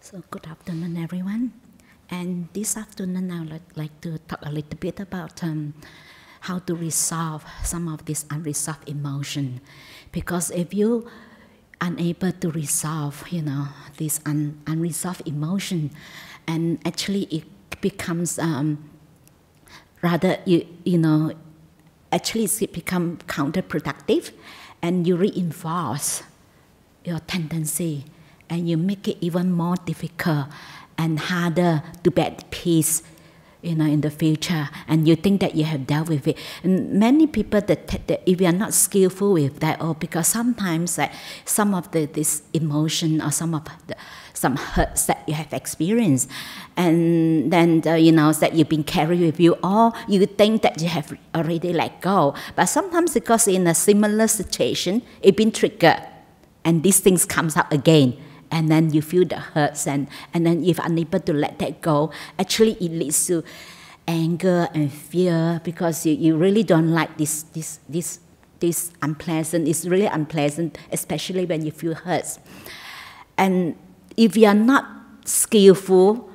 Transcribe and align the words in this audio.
so 0.00 0.22
good 0.30 0.46
afternoon, 0.46 0.96
everyone. 0.96 1.52
And 2.08 2.48
this 2.54 2.74
afternoon, 2.78 3.30
I 3.30 3.40
would 3.40 3.60
like 3.76 4.00
to 4.00 4.16
talk 4.18 4.40
a 4.42 4.50
little 4.50 4.78
bit 4.80 4.98
about 4.98 5.44
um, 5.44 5.74
how 6.40 6.58
to 6.60 6.74
resolve 6.74 7.44
some 7.64 7.88
of 7.88 8.04
this 8.04 8.24
unresolved 8.30 8.88
emotion. 8.88 9.60
Because 10.12 10.50
if 10.50 10.72
you 10.72 11.08
unable 11.80 12.32
to 12.32 12.50
resolve, 12.50 13.28
you 13.30 13.42
know, 13.42 13.68
this 13.96 14.20
un- 14.26 14.60
unresolved 14.66 15.26
emotion, 15.26 15.90
and 16.46 16.78
actually 16.84 17.24
it 17.24 17.44
becomes 17.80 18.38
um, 18.38 18.90
rather 20.02 20.38
you 20.44 20.66
you 20.84 20.98
know, 20.98 21.32
actually 22.12 22.44
it 22.44 22.72
become 22.72 23.18
counterproductive, 23.26 24.32
and 24.82 25.06
you 25.06 25.16
reinforce 25.16 26.22
your 27.04 27.20
tendency, 27.20 28.04
and 28.48 28.68
you 28.68 28.76
make 28.76 29.06
it 29.08 29.18
even 29.20 29.52
more 29.52 29.76
difficult 29.84 30.46
and 30.96 31.18
harder 31.20 31.82
to 32.02 32.10
be 32.10 32.22
at 32.22 32.50
peace 32.50 33.02
you 33.62 33.74
know, 33.74 33.84
in 33.84 34.02
the 34.02 34.10
future, 34.10 34.68
and 34.86 35.08
you 35.08 35.16
think 35.16 35.40
that 35.40 35.54
you 35.54 35.64
have 35.64 35.86
dealt 35.86 36.08
with 36.08 36.28
it. 36.28 36.38
And 36.62 36.92
many 36.92 37.26
people 37.26 37.60
that, 37.60 37.88
that 37.88 38.22
if 38.24 38.40
you 38.40 38.46
are 38.46 38.52
not 38.52 38.72
skillful 38.72 39.32
with 39.32 39.58
that, 39.60 39.82
or 39.82 39.94
because 39.94 40.28
sometimes 40.28 40.96
like 40.98 41.12
some 41.44 41.74
of 41.74 41.90
the 41.90 42.06
this 42.06 42.42
emotion 42.52 43.20
or 43.20 43.30
some 43.30 43.54
of 43.54 43.64
the 43.86 43.96
some 44.34 44.54
hurts 44.54 45.06
that 45.06 45.24
you 45.26 45.34
have 45.34 45.52
experienced, 45.52 46.30
and 46.76 47.52
then 47.52 47.80
the, 47.80 47.98
you 47.98 48.12
know 48.12 48.32
that 48.32 48.54
you've 48.54 48.68
been 48.68 48.84
carrying 48.84 49.22
with 49.22 49.40
you, 49.40 49.54
or 49.64 49.92
you 50.06 50.24
think 50.26 50.62
that 50.62 50.80
you 50.80 50.88
have 50.88 51.12
already 51.34 51.72
let 51.72 52.00
go. 52.00 52.34
But 52.54 52.66
sometimes 52.66 53.14
because 53.14 53.48
in 53.48 53.66
a 53.66 53.74
similar 53.74 54.28
situation, 54.28 55.02
it 55.20 55.36
been 55.36 55.50
triggered, 55.50 56.00
and 56.64 56.84
these 56.84 57.00
things 57.00 57.24
comes 57.24 57.56
up 57.56 57.72
again 57.72 58.16
and 58.50 58.70
then 58.70 58.92
you 58.92 59.02
feel 59.02 59.24
the 59.24 59.38
hurts 59.38 59.86
and, 59.86 60.08
and 60.32 60.46
then 60.46 60.64
if 60.64 60.78
unable 60.80 61.20
to 61.20 61.32
let 61.32 61.58
that 61.58 61.80
go 61.80 62.10
actually 62.38 62.72
it 62.80 62.90
leads 62.90 63.26
to 63.26 63.44
anger 64.08 64.68
and 64.74 64.90
fear 64.90 65.60
because 65.62 66.06
you, 66.06 66.14
you 66.14 66.36
really 66.36 66.62
don't 66.64 66.90
like 66.90 67.16
this 67.18 67.42
this 67.52 67.78
this 67.88 68.20
this 68.58 68.90
unpleasant 69.02 69.68
it's 69.68 69.84
really 69.84 70.06
unpleasant 70.06 70.76
especially 70.90 71.44
when 71.44 71.64
you 71.64 71.70
feel 71.70 71.94
hurts. 71.94 72.40
And 73.36 73.76
if 74.16 74.36
you 74.36 74.48
are 74.48 74.54
not 74.54 74.84
skillful 75.24 76.28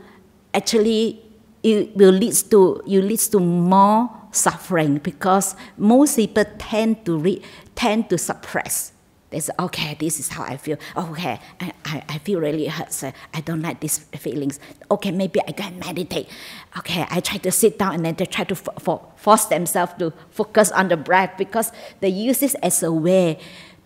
actually 0.54 1.20
it 1.64 1.96
will 1.98 2.12
lead 2.12 2.36
to 2.52 2.82
you 2.86 3.02
leads 3.02 3.28
to 3.30 3.40
more 3.40 4.10
suffering 4.32 4.98
because 5.00 5.56
most 5.78 6.16
people 6.16 6.46
tend 6.58 7.06
to 7.06 7.18
re, 7.18 7.42
tend 7.76 8.10
to 8.10 8.18
suppress 8.18 8.93
they 9.34 9.40
say, 9.40 9.54
okay, 9.60 9.96
this 10.00 10.20
is 10.20 10.30
how 10.30 10.44
I 10.44 10.58
feel. 10.58 10.78
Okay, 10.96 11.40
I, 11.60 11.74
I, 11.86 12.04
I 12.08 12.18
feel 12.20 12.40
really 12.40 12.68
hurt. 12.68 12.94
So 12.94 13.12
I 13.34 13.42
don't 13.42 13.62
like 13.62 13.80
these 13.80 13.98
feelings. 13.98 14.60
Okay, 14.92 15.12
maybe 15.12 15.42
I 15.48 15.52
can 15.52 15.80
meditate. 15.80 16.30
Okay, 16.78 17.06
I 17.10 17.20
try 17.20 17.38
to 17.38 17.52
sit 17.52 17.80
down 17.80 17.96
and 17.96 18.06
then 18.06 18.16
they 18.16 18.26
try 18.26 18.46
to 18.46 18.56
for, 18.56 19.02
force 19.16 19.46
themselves 19.46 19.94
to 20.00 20.14
focus 20.30 20.72
on 20.72 20.90
the 20.90 20.98
breath 20.98 21.38
because 21.38 21.72
they 22.00 22.10
use 22.10 22.40
this 22.40 22.56
as 22.56 22.84
a 22.84 22.92
way 22.92 23.40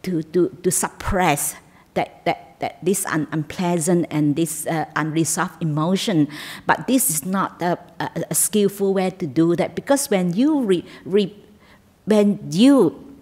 to, 0.03 0.21
to, 0.23 0.49
to 0.63 0.71
suppress 0.71 1.55
that, 1.93 2.25
that, 2.25 2.59
that 2.59 2.77
this 2.83 3.05
un, 3.05 3.27
unpleasant 3.31 4.05
and 4.11 4.35
this 4.35 4.67
uh, 4.67 4.85
unresolved 4.95 5.61
emotion. 5.61 6.27
But 6.65 6.87
this 6.87 7.09
is 7.09 7.25
not 7.25 7.61
a, 7.61 7.79
a, 7.99 8.25
a, 8.29 8.35
skillful 8.35 8.93
way 8.93 9.09
to 9.11 9.25
do 9.25 9.55
that 9.55 9.75
because 9.75 10.09
when 10.09 10.33
you 10.33 10.61
re, 10.61 10.83
re, 11.05 11.33
when 12.05 12.39
you 12.51 13.15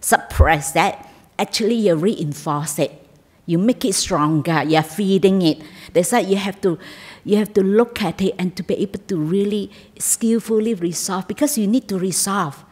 suppress 0.00 0.72
that, 0.72 1.07
actually 1.38 1.74
you 1.74 1.94
reinforce 1.94 2.78
it. 2.78 3.06
You 3.46 3.56
make 3.56 3.84
it 3.84 3.94
stronger. 3.94 4.62
You're 4.62 4.82
feeding 4.82 5.40
it. 5.42 5.62
That's 5.92 6.12
why 6.12 6.20
you 6.20 6.36
have 6.36 6.60
to 6.60 6.78
you 7.24 7.36
have 7.36 7.52
to 7.54 7.62
look 7.62 8.02
at 8.02 8.20
it 8.20 8.34
and 8.38 8.56
to 8.56 8.62
be 8.62 8.74
able 8.76 9.00
to 9.08 9.16
really 9.16 9.70
skillfully 9.98 10.74
resolve 10.74 11.28
because 11.28 11.58
you 11.58 11.66
need 11.66 11.88
to 11.88 11.98
resolve. 11.98 12.64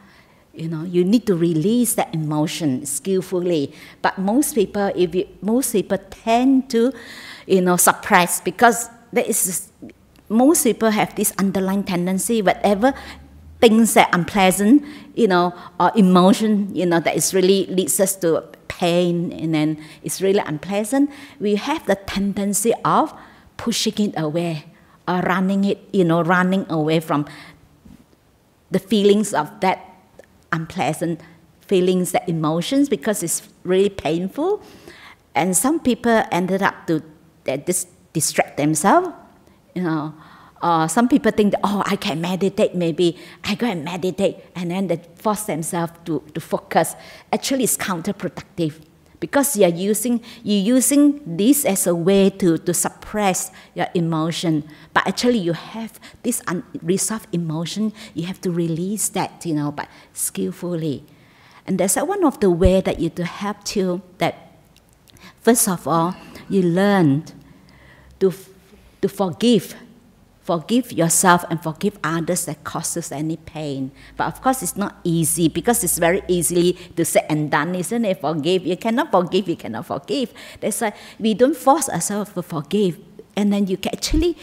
You 0.55 0.69
know, 0.69 0.85
you 0.85 1.05
need 1.05 1.27
to 1.27 1.37
release 1.37 1.95
that 1.95 2.15
emotion 2.15 2.87
skillfully. 2.87 3.75
But 4.01 4.17
most 4.17 4.55
people, 4.55 4.91
if 4.97 5.15
you, 5.15 5.29
most 5.43 5.73
people 5.73 5.99
tend 6.09 6.71
to, 6.71 6.93
you 7.47 7.61
know, 7.61 7.77
suppress 7.77 8.41
because 8.41 8.89
there 9.13 9.25
is 9.25 9.69
most 10.29 10.65
people 10.65 10.91
have 10.91 11.15
this 11.15 11.33
underlying 11.39 11.85
tendency. 11.85 12.41
Whatever 12.43 12.95
things 13.61 13.95
that 13.95 14.09
unpleasant, 14.13 14.85
you 15.15 15.27
know, 15.27 15.55
or 15.81 15.91
emotion, 15.97 16.75
you 16.75 16.87
know, 16.87 17.01
that 17.01 17.17
is 17.17 17.33
really 17.33 17.67
leads 17.67 17.99
us 18.01 18.15
to 18.17 18.45
pain 18.69 19.33
and 19.33 19.55
then 19.55 19.83
it's 20.03 20.21
really 20.21 20.43
unpleasant, 20.45 21.11
we 21.41 21.55
have 21.55 21.87
the 21.87 21.95
tendency 21.95 22.73
of 22.85 23.15
pushing 23.57 24.11
it 24.11 24.15
away 24.19 24.65
or 25.09 25.21
running 25.21 25.65
it, 25.65 25.79
you 25.93 26.05
know, 26.05 26.23
running 26.23 26.67
away 26.69 27.01
from 27.01 27.25
the 28.71 28.79
feelings 28.79 29.33
of 29.33 29.61
that 29.61 29.81
unpleasant 30.53 31.21
feelings, 31.63 32.13
that 32.13 32.29
emotions, 32.29 32.89
because 32.89 33.23
it's 33.23 33.49
really 33.65 33.89
painful. 33.89 34.63
And 35.35 35.57
some 35.57 35.81
people 35.81 36.23
ended 36.31 36.63
up 36.63 36.87
to 36.87 37.03
just 37.67 37.89
distract 38.13 38.57
themselves, 38.57 39.09
you 39.75 39.83
know, 39.83 40.15
uh, 40.63 40.89
some 40.89 41.09
people 41.09 41.31
think 41.33 41.53
that, 41.53 41.61
oh, 41.65 41.83
I 41.87 41.97
can 41.97 42.21
meditate, 42.21 42.75
maybe 42.75 43.19
I 43.45 43.55
go 43.55 43.67
and 43.67 43.85
meditate, 43.85 44.39
and 44.55 44.71
then 44.71 44.87
they 44.87 45.01
force 45.17 45.43
themselves 45.45 45.93
to, 46.07 46.23
to 46.35 46.41
focus. 46.41 46.95
Actually, 47.33 47.65
it's 47.65 47.77
counterproductive 47.77 48.81
because 49.21 49.57
you're 49.57 49.69
using, 49.69 50.23
you're 50.43 50.77
using 50.77 51.37
this 51.37 51.65
as 51.65 51.87
a 51.87 51.95
way 51.95 52.31
to, 52.31 52.59
to 52.59 52.75
suppress 52.75 53.51
your 53.75 53.87
emotion. 53.95 54.69
But 54.95 55.07
actually, 55.07 55.39
you 55.39 55.53
have 55.53 55.99
this 56.23 56.43
unresolved 56.47 57.29
emotion, 57.33 57.93
you 58.15 58.27
have 58.27 58.41
to 58.43 58.51
release 58.51 59.09
that, 59.11 59.45
you 59.45 59.55
know, 59.55 59.73
but 59.73 59.89
skillfully. 60.13 61.05
And 61.67 61.79
that's 61.79 61.97
one 61.97 62.25
of 62.25 62.41
the 62.41 62.51
way 62.51 62.81
that 62.81 63.01
you 63.01 63.11
to 63.11 63.25
help 63.25 63.65
to 63.65 64.01
that, 64.19 64.53
first 65.41 65.69
of 65.69 65.87
all, 65.87 66.15
you 66.49 66.63
learn 66.63 67.25
to, 68.21 68.33
to 69.03 69.09
forgive 69.09 69.75
forgive 70.47 70.93
yourself 70.93 71.45
and 71.51 71.61
forgive 71.61 71.99
others 72.05 72.47
that 72.47 72.63
causes 72.63 73.11
any 73.11 73.37
pain. 73.37 73.91
But 74.17 74.29
of 74.29 74.41
course, 74.41 74.63
it's 74.63 74.77
not 74.77 74.97
easy 75.03 75.49
because 75.49 75.83
it's 75.83 75.99
very 75.99 76.23
easily 76.29 76.75
to 76.95 77.05
say 77.05 77.27
and 77.29 77.51
done, 77.51 77.75
isn't 77.75 78.05
it? 78.05 78.21
Forgive. 78.21 78.65
You 78.65 78.77
cannot 78.77 79.11
forgive, 79.11 79.49
you 79.49 79.57
cannot 79.57 79.87
forgive. 79.87 80.33
That's 80.61 80.81
why 80.81 80.93
we 81.19 81.35
don't 81.35 81.57
force 81.57 81.89
ourselves 81.89 82.33
to 82.35 82.43
forgive. 82.43 82.99
And 83.35 83.53
then 83.53 83.67
you 83.67 83.77
can 83.77 83.93
actually, 83.93 84.39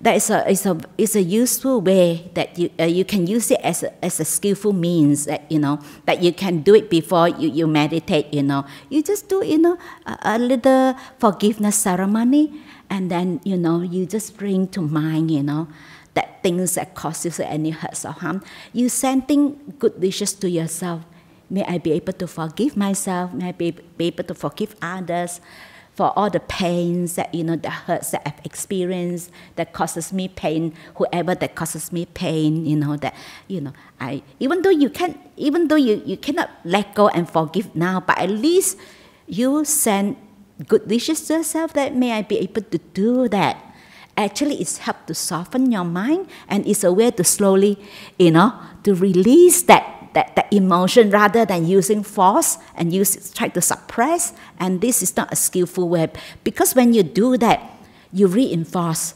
that 0.00 0.16
is 0.16 0.28
a, 0.30 0.50
is 0.50 0.66
a, 0.66 0.76
is 0.98 1.14
a 1.14 1.22
useful 1.22 1.80
way 1.80 2.28
that 2.34 2.58
you, 2.58 2.68
uh, 2.78 2.84
you 2.84 3.04
can 3.04 3.26
use 3.26 3.50
it 3.50 3.60
as 3.62 3.84
a, 3.84 4.04
as 4.04 4.18
a 4.18 4.24
skillful 4.24 4.72
means 4.72 5.26
that, 5.26 5.50
you 5.50 5.60
know, 5.60 5.78
that 6.06 6.22
you 6.22 6.32
can 6.32 6.60
do 6.60 6.74
it 6.74 6.90
before 6.90 7.28
you, 7.28 7.48
you 7.48 7.66
meditate, 7.68 8.34
you 8.34 8.42
know. 8.42 8.66
You 8.90 9.02
just 9.02 9.28
do, 9.28 9.46
you 9.46 9.58
know, 9.58 9.78
a, 10.04 10.36
a 10.36 10.38
little 10.38 10.96
forgiveness 11.18 11.76
ceremony 11.76 12.60
and 12.88 13.10
then 13.10 13.40
you 13.44 13.56
know 13.56 13.80
you 13.80 14.06
just 14.06 14.36
bring 14.36 14.68
to 14.68 14.80
mind 14.80 15.30
you 15.30 15.42
know 15.42 15.68
that 16.16 16.42
things 16.42 16.74
that 16.74 16.94
cause 16.94 17.24
you 17.24 17.44
any 17.44 17.70
hurt 17.70 18.02
or 18.04 18.10
harm. 18.10 18.42
You 18.72 18.88
sending 18.88 19.74
good 19.78 20.00
wishes 20.00 20.32
to 20.40 20.48
yourself. 20.48 21.04
May 21.48 21.62
i 21.64 21.78
be 21.78 21.92
able 21.92 22.14
to 22.14 22.26
forgive 22.26 22.76
myself? 22.76 23.32
May 23.32 23.48
i 23.48 23.52
be, 23.52 23.70
be 23.70 24.06
able 24.06 24.24
to 24.24 24.34
forgive 24.34 24.74
others 24.82 25.40
for 25.92 26.12
all 26.18 26.28
the 26.28 26.40
pains 26.40 27.14
that 27.14 27.32
you 27.34 27.44
know 27.44 27.56
the 27.56 27.70
hurts 27.70 28.10
that 28.10 28.20
I've 28.26 28.44
experienced 28.44 29.30
that 29.56 29.72
causes 29.72 30.12
me 30.12 30.28
pain, 30.28 30.74
whoever 30.96 31.34
that 31.34 31.54
causes 31.54 31.92
me 31.92 32.04
pain, 32.04 32.66
you 32.66 32.76
know 32.76 32.96
that 32.96 33.14
you 33.48 33.60
know 33.60 33.72
I 34.00 34.22
even 34.40 34.62
though 34.62 34.74
you 34.74 34.90
can't, 34.90 35.16
even 35.36 35.68
though 35.68 35.80
you, 35.80 36.02
you 36.04 36.16
cannot 36.16 36.50
let 36.64 36.94
go 36.94 37.08
and 37.08 37.28
forgive 37.28 37.74
now, 37.76 38.00
but 38.00 38.18
at 38.18 38.28
least 38.28 38.76
you 39.26 39.64
send 39.64 40.16
good 40.64 40.88
wishes 40.88 41.20
to 41.28 41.34
yourself 41.34 41.72
that 41.74 41.94
may 41.94 42.12
I 42.12 42.22
be 42.22 42.38
able 42.38 42.62
to 42.62 42.78
do 42.94 43.28
that. 43.28 43.62
Actually, 44.16 44.56
it's 44.60 44.78
helped 44.78 45.06
to 45.08 45.14
soften 45.14 45.70
your 45.70 45.84
mind 45.84 46.28
and 46.48 46.66
it's 46.66 46.82
a 46.82 46.92
way 46.92 47.10
to 47.10 47.22
slowly, 47.22 47.78
you 48.18 48.30
know, 48.30 48.54
to 48.82 48.94
release 48.94 49.62
that, 49.62 50.08
that, 50.14 50.34
that 50.36 50.50
emotion 50.50 51.10
rather 51.10 51.44
than 51.44 51.66
using 51.66 52.02
force 52.02 52.56
and 52.74 52.92
use 52.92 53.30
try 53.32 53.48
to 53.48 53.60
suppress. 53.60 54.32
And 54.58 54.80
this 54.80 55.02
is 55.02 55.16
not 55.16 55.30
a 55.32 55.36
skillful 55.36 55.88
way 55.88 56.08
because 56.44 56.74
when 56.74 56.94
you 56.94 57.02
do 57.02 57.36
that, 57.36 57.60
you 58.12 58.26
reinforce. 58.26 59.14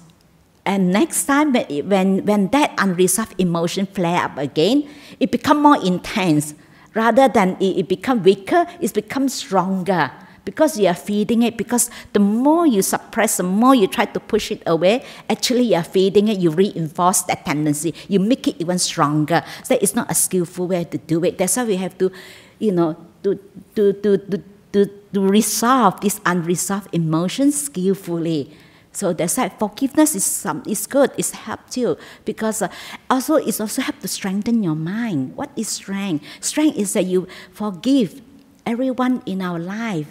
And 0.66 0.92
next 0.92 1.24
time 1.24 1.54
when, 1.54 1.88
when, 1.88 2.26
when 2.26 2.48
that 2.48 2.74
unresolved 2.76 3.40
emotion 3.40 3.86
flare 3.86 4.24
up 4.24 4.36
again, 4.36 4.86
it 5.18 5.30
become 5.30 5.62
more 5.62 5.82
intense 5.82 6.54
Rather 6.94 7.28
than 7.28 7.56
it, 7.60 7.78
it 7.78 7.88
become 7.88 8.22
weaker, 8.22 8.66
it 8.80 8.92
becomes 8.92 9.34
stronger 9.34 10.10
because 10.50 10.76
you 10.76 10.88
are 10.88 10.98
feeding 10.98 11.46
it. 11.46 11.56
Because 11.56 11.90
the 12.12 12.18
more 12.18 12.66
you 12.66 12.82
suppress, 12.82 13.36
the 13.36 13.44
more 13.44 13.72
you 13.72 13.86
try 13.86 14.04
to 14.04 14.18
push 14.18 14.50
it 14.50 14.62
away, 14.66 15.04
actually 15.30 15.62
you 15.62 15.76
are 15.76 15.86
feeding 15.86 16.26
it, 16.26 16.38
you 16.38 16.50
reinforce 16.50 17.22
that 17.30 17.46
tendency, 17.46 17.94
you 18.08 18.18
make 18.18 18.48
it 18.48 18.56
even 18.58 18.78
stronger. 18.78 19.44
So 19.62 19.78
it's 19.80 19.94
not 19.94 20.10
a 20.10 20.14
skillful 20.14 20.66
way 20.66 20.82
to 20.90 20.98
do 20.98 21.22
it. 21.24 21.38
That's 21.38 21.56
why 21.56 21.64
we 21.64 21.76
have 21.76 21.96
to, 21.98 22.10
you 22.58 22.72
know, 22.72 22.96
to, 23.22 23.38
to, 23.76 23.92
to, 23.92 24.18
to, 24.18 24.42
to, 24.72 24.86
to 25.14 25.20
resolve 25.20 26.00
these 26.00 26.20
unresolved 26.26 26.88
emotions 26.92 27.70
skillfully. 27.70 28.50
So 28.90 29.12
that's 29.12 29.36
why 29.36 29.50
forgiveness 29.50 30.16
is 30.16 30.24
some 30.24 30.64
is 30.66 30.88
good. 30.88 31.12
It's 31.16 31.30
helped 31.30 31.76
you 31.76 31.96
because 32.24 32.60
uh, 32.60 32.68
also 33.08 33.36
it's 33.36 33.60
also 33.60 33.82
help 33.82 34.00
to 34.00 34.08
strengthen 34.08 34.64
your 34.64 34.74
mind. 34.74 35.36
What 35.36 35.50
is 35.54 35.68
strength? 35.68 36.24
Strength 36.40 36.76
is 36.76 36.94
that 36.94 37.06
you 37.06 37.28
forgive 37.52 38.20
everyone 38.66 39.22
in 39.26 39.42
our 39.42 39.60
life, 39.60 40.10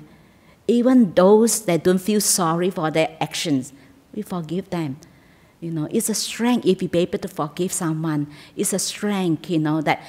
even 0.69 1.13
those 1.15 1.65
that 1.65 1.83
don't 1.83 1.97
feel 1.97 2.21
sorry 2.21 2.69
for 2.69 2.91
their 2.91 3.17
actions. 3.19 3.73
We 4.13 4.21
forgive 4.21 4.69
them. 4.69 4.97
You 5.59 5.71
know, 5.71 5.87
it's 5.91 6.09
a 6.09 6.13
strength 6.13 6.65
if 6.65 6.79
we 6.79 6.87
be 6.87 6.99
able 6.99 7.19
to 7.19 7.27
forgive 7.27 7.73
someone. 7.73 8.27
It's 8.55 8.71
a 8.71 8.79
strength, 8.79 9.49
you 9.49 9.59
know, 9.59 9.81
that 9.81 10.01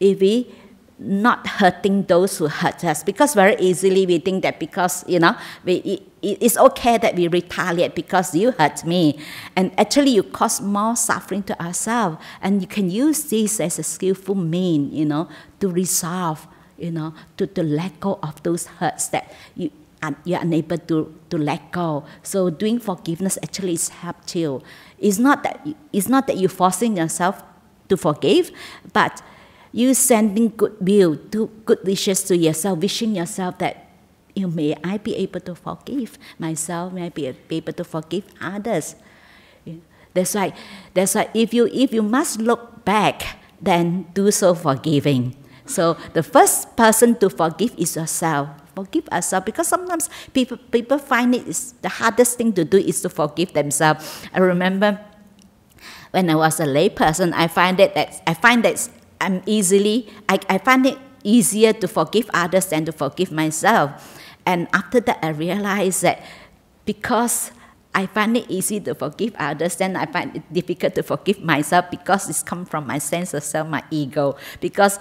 if 0.00 0.20
we 0.20 0.54
not 0.98 1.46
hurting 1.46 2.04
those 2.04 2.38
who 2.38 2.48
hurt 2.48 2.82
us 2.82 3.02
because 3.02 3.34
very 3.34 3.54
easily 3.58 4.06
we 4.06 4.16
think 4.18 4.42
that 4.42 4.58
because 4.58 5.04
you 5.06 5.18
know 5.18 5.36
we, 5.62 5.74
it, 5.74 6.02
it's 6.40 6.56
okay 6.56 6.96
that 6.96 7.14
we 7.14 7.28
retaliate 7.28 7.94
because 7.94 8.34
you 8.34 8.50
hurt 8.52 8.82
me 8.82 9.18
and 9.56 9.70
actually 9.78 10.10
you 10.12 10.22
cause 10.22 10.58
more 10.58 10.96
suffering 10.96 11.42
to 11.42 11.62
ourselves 11.62 12.16
and 12.40 12.62
you 12.62 12.66
can 12.66 12.90
use 12.90 13.24
this 13.24 13.60
as 13.60 13.78
a 13.78 13.82
skillful 13.82 14.34
mean 14.34 14.90
you 14.90 15.04
know 15.04 15.28
to 15.60 15.68
resolve 15.68 16.46
you 16.78 16.90
know 16.90 17.12
to, 17.36 17.46
to 17.46 17.62
let 17.62 18.00
go 18.00 18.18
of 18.22 18.42
those 18.42 18.64
hurts 18.64 19.08
that 19.08 19.30
you 19.54 19.70
you're 20.24 20.40
unable 20.40 20.78
to, 20.78 21.14
to 21.30 21.38
let 21.38 21.72
go. 21.72 22.04
So 22.22 22.50
doing 22.50 22.78
forgiveness 22.78 23.38
actually 23.42 23.74
is 23.74 23.88
help 23.88 24.16
you. 24.34 24.62
It's 24.98 25.18
not 25.18 25.42
that 25.42 25.66
it's 25.92 26.08
not 26.08 26.26
that 26.26 26.36
you're 26.38 26.48
forcing 26.48 26.96
yourself 26.96 27.42
to 27.88 27.96
forgive, 27.96 28.50
but 28.92 29.22
you 29.72 29.94
sending 29.94 30.52
goodwill, 30.56 31.16
to 31.32 31.50
good 31.64 31.84
wishes 31.84 32.22
to 32.24 32.36
yourself, 32.36 32.78
wishing 32.78 33.14
yourself 33.14 33.58
that 33.58 33.86
you 34.34 34.48
may 34.48 34.76
I 34.84 34.98
be 34.98 35.16
able 35.16 35.40
to 35.40 35.54
forgive 35.54 36.18
myself, 36.38 36.92
may 36.92 37.06
I 37.06 37.08
be 37.08 37.34
able 37.50 37.72
to 37.72 37.84
forgive 37.84 38.24
others. 38.40 38.96
That's 40.14 40.34
why 40.34 40.52
that's 40.94 41.14
why 41.14 41.28
if 41.34 41.52
you 41.52 41.68
if 41.68 41.92
you 41.92 42.02
must 42.02 42.40
look 42.40 42.84
back, 42.84 43.38
then 43.60 44.08
do 44.14 44.30
so 44.30 44.54
forgiving. 44.54 45.36
So 45.66 45.96
the 46.14 46.22
first 46.22 46.76
person 46.76 47.16
to 47.20 47.28
forgive 47.28 47.74
is 47.76 47.96
yourself. 47.96 48.48
Forgive 48.76 49.08
ourselves 49.08 49.46
because 49.46 49.66
sometimes 49.68 50.10
people 50.34 50.58
people 50.70 50.98
find 50.98 51.34
it 51.34 51.48
is 51.48 51.72
the 51.80 51.88
hardest 51.88 52.36
thing 52.36 52.52
to 52.52 52.64
do 52.64 52.76
is 52.76 53.00
to 53.00 53.08
forgive 53.08 53.56
themselves. 53.56 54.04
I 54.34 54.38
remember 54.38 55.00
when 56.10 56.28
I 56.28 56.36
was 56.36 56.60
a 56.60 56.66
lay 56.66 56.90
person, 56.90 57.32
I 57.32 57.48
find 57.48 57.80
it 57.80 57.94
that 57.94 58.20
I 58.26 58.34
find 58.34 58.62
that 58.64 58.88
I'm 59.20 59.42
easily, 59.46 60.12
I, 60.28 60.38
I 60.48 60.58
find 60.58 60.86
it 60.86 60.98
easier 61.24 61.72
to 61.72 61.88
forgive 61.88 62.30
others 62.32 62.66
than 62.66 62.84
to 62.84 62.92
forgive 62.92 63.32
myself. 63.32 64.20
And 64.44 64.68
after 64.72 65.00
that, 65.00 65.18
I 65.22 65.30
realized 65.30 66.02
that 66.02 66.22
because 66.84 67.50
I 67.96 68.04
find 68.04 68.36
it 68.36 68.44
easy 68.50 68.78
to 68.80 68.94
forgive 68.94 69.34
others, 69.38 69.76
then 69.76 69.96
I 69.96 70.04
find 70.04 70.36
it 70.36 70.44
difficult 70.52 70.94
to 70.96 71.02
forgive 71.02 71.40
myself 71.40 71.90
because 71.90 72.28
it's 72.28 72.42
come 72.42 72.66
from 72.66 72.86
my 72.86 72.98
sense 72.98 73.32
of 73.32 73.42
self, 73.42 73.66
my 73.68 73.82
ego. 73.90 74.36
Because 74.60 74.98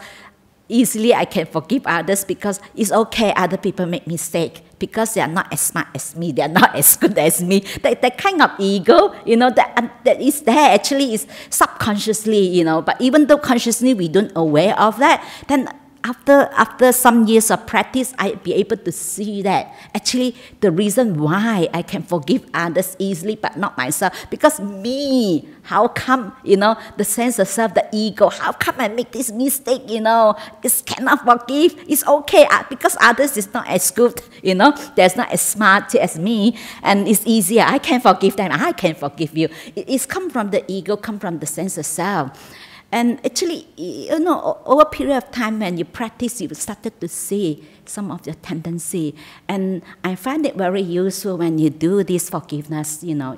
easily 0.67 1.13
I 1.13 1.25
can 1.25 1.45
forgive 1.45 1.85
others 1.85 2.25
because 2.25 2.59
it's 2.75 2.91
okay 2.91 3.33
other 3.35 3.57
people 3.57 3.85
make 3.85 4.07
mistake 4.07 4.63
because 4.79 5.13
they 5.13 5.21
are 5.21 5.27
not 5.27 5.51
as 5.53 5.61
smart 5.61 5.87
as 5.95 6.15
me, 6.15 6.31
they 6.31 6.41
are 6.41 6.47
not 6.47 6.75
as 6.75 6.97
good 6.97 7.17
as 7.17 7.41
me. 7.41 7.59
That, 7.81 8.01
that 8.01 8.17
kind 8.17 8.41
of 8.41 8.51
ego, 8.59 9.15
you 9.25 9.37
know, 9.37 9.49
that, 9.51 9.73
um, 9.77 9.89
that 10.03 10.21
is 10.21 10.41
there 10.41 10.73
actually 10.73 11.13
is 11.13 11.27
subconsciously, 11.49 12.39
you 12.39 12.63
know, 12.63 12.81
but 12.81 12.99
even 12.99 13.27
though 13.27 13.37
consciously 13.37 13.93
we 13.93 14.07
don't 14.07 14.31
aware 14.35 14.77
of 14.79 14.97
that, 14.99 15.25
then 15.47 15.69
after 16.05 16.47
after 16.53 16.91
some 16.91 17.25
years 17.25 17.49
of 17.49 17.65
practice, 17.65 18.13
I'd 18.19 18.43
be 18.43 18.53
able 18.53 18.77
to 18.77 18.91
see 18.91 19.41
that 19.41 19.73
actually 19.95 20.35
the 20.61 20.69
reason 20.69 21.17
why 21.17 21.67
I 21.73 21.81
can 21.81 22.03
forgive 22.03 22.45
others 22.53 22.95
easily 22.99 23.35
but 23.35 23.57
not 23.57 23.75
myself 23.75 24.13
because 24.29 24.59
me. 24.59 25.49
How 25.65 25.87
come 25.87 26.31
you 26.43 26.57
know 26.57 26.77
the 26.95 27.03
sense 27.03 27.39
of 27.39 27.47
self, 27.47 27.73
the 27.73 27.89
ego? 27.91 28.29
How 28.29 28.51
come 28.51 28.75
I 28.77 28.87
make 28.87 29.11
this 29.11 29.31
mistake? 29.31 29.89
You 29.89 30.01
know, 30.01 30.35
it's 30.61 30.83
cannot 30.83 31.25
forgive. 31.25 31.73
It's 31.89 32.05
okay 32.05 32.45
uh, 32.45 32.61
because 32.69 32.95
others 33.01 33.35
is 33.35 33.51
not 33.51 33.67
as 33.67 33.89
good. 33.89 34.21
You 34.43 34.53
know, 34.53 34.77
they're 34.95 35.09
not 35.17 35.31
as 35.31 35.41
smart 35.41 35.95
as 35.95 36.19
me, 36.19 36.55
and 36.83 37.07
it's 37.07 37.25
easier. 37.25 37.65
I 37.65 37.79
can 37.79 37.99
forgive 37.99 38.35
them. 38.35 38.51
I 38.51 38.73
can 38.73 38.93
forgive 38.93 39.35
you. 39.35 39.49
It's 39.75 40.05
come 40.05 40.29
from 40.29 40.51
the 40.51 40.63
ego, 40.71 40.97
come 40.97 41.17
from 41.17 41.39
the 41.39 41.47
sense 41.47 41.79
of 41.79 41.87
self. 41.87 42.53
And 42.95 43.19
actually, 43.25 43.67
you 43.75 44.19
know, 44.19 44.61
over 44.65 44.83
a 44.83 44.85
period 44.85 45.17
of 45.17 45.29
time 45.29 45.59
when 45.59 45.77
you 45.77 45.83
practice, 45.83 46.39
you 46.39 46.47
started 46.53 46.97
to 47.01 47.09
see 47.09 47.61
some 47.83 48.09
of 48.09 48.25
your 48.25 48.35
tendency. 48.35 49.13
And 49.49 49.81
I 50.05 50.15
find 50.15 50.45
it 50.45 50.55
very 50.55 50.81
useful 50.81 51.35
when 51.37 51.59
you 51.59 51.69
do 51.69 52.05
this 52.05 52.29
forgiveness, 52.29 53.03
you 53.03 53.13
know, 53.13 53.37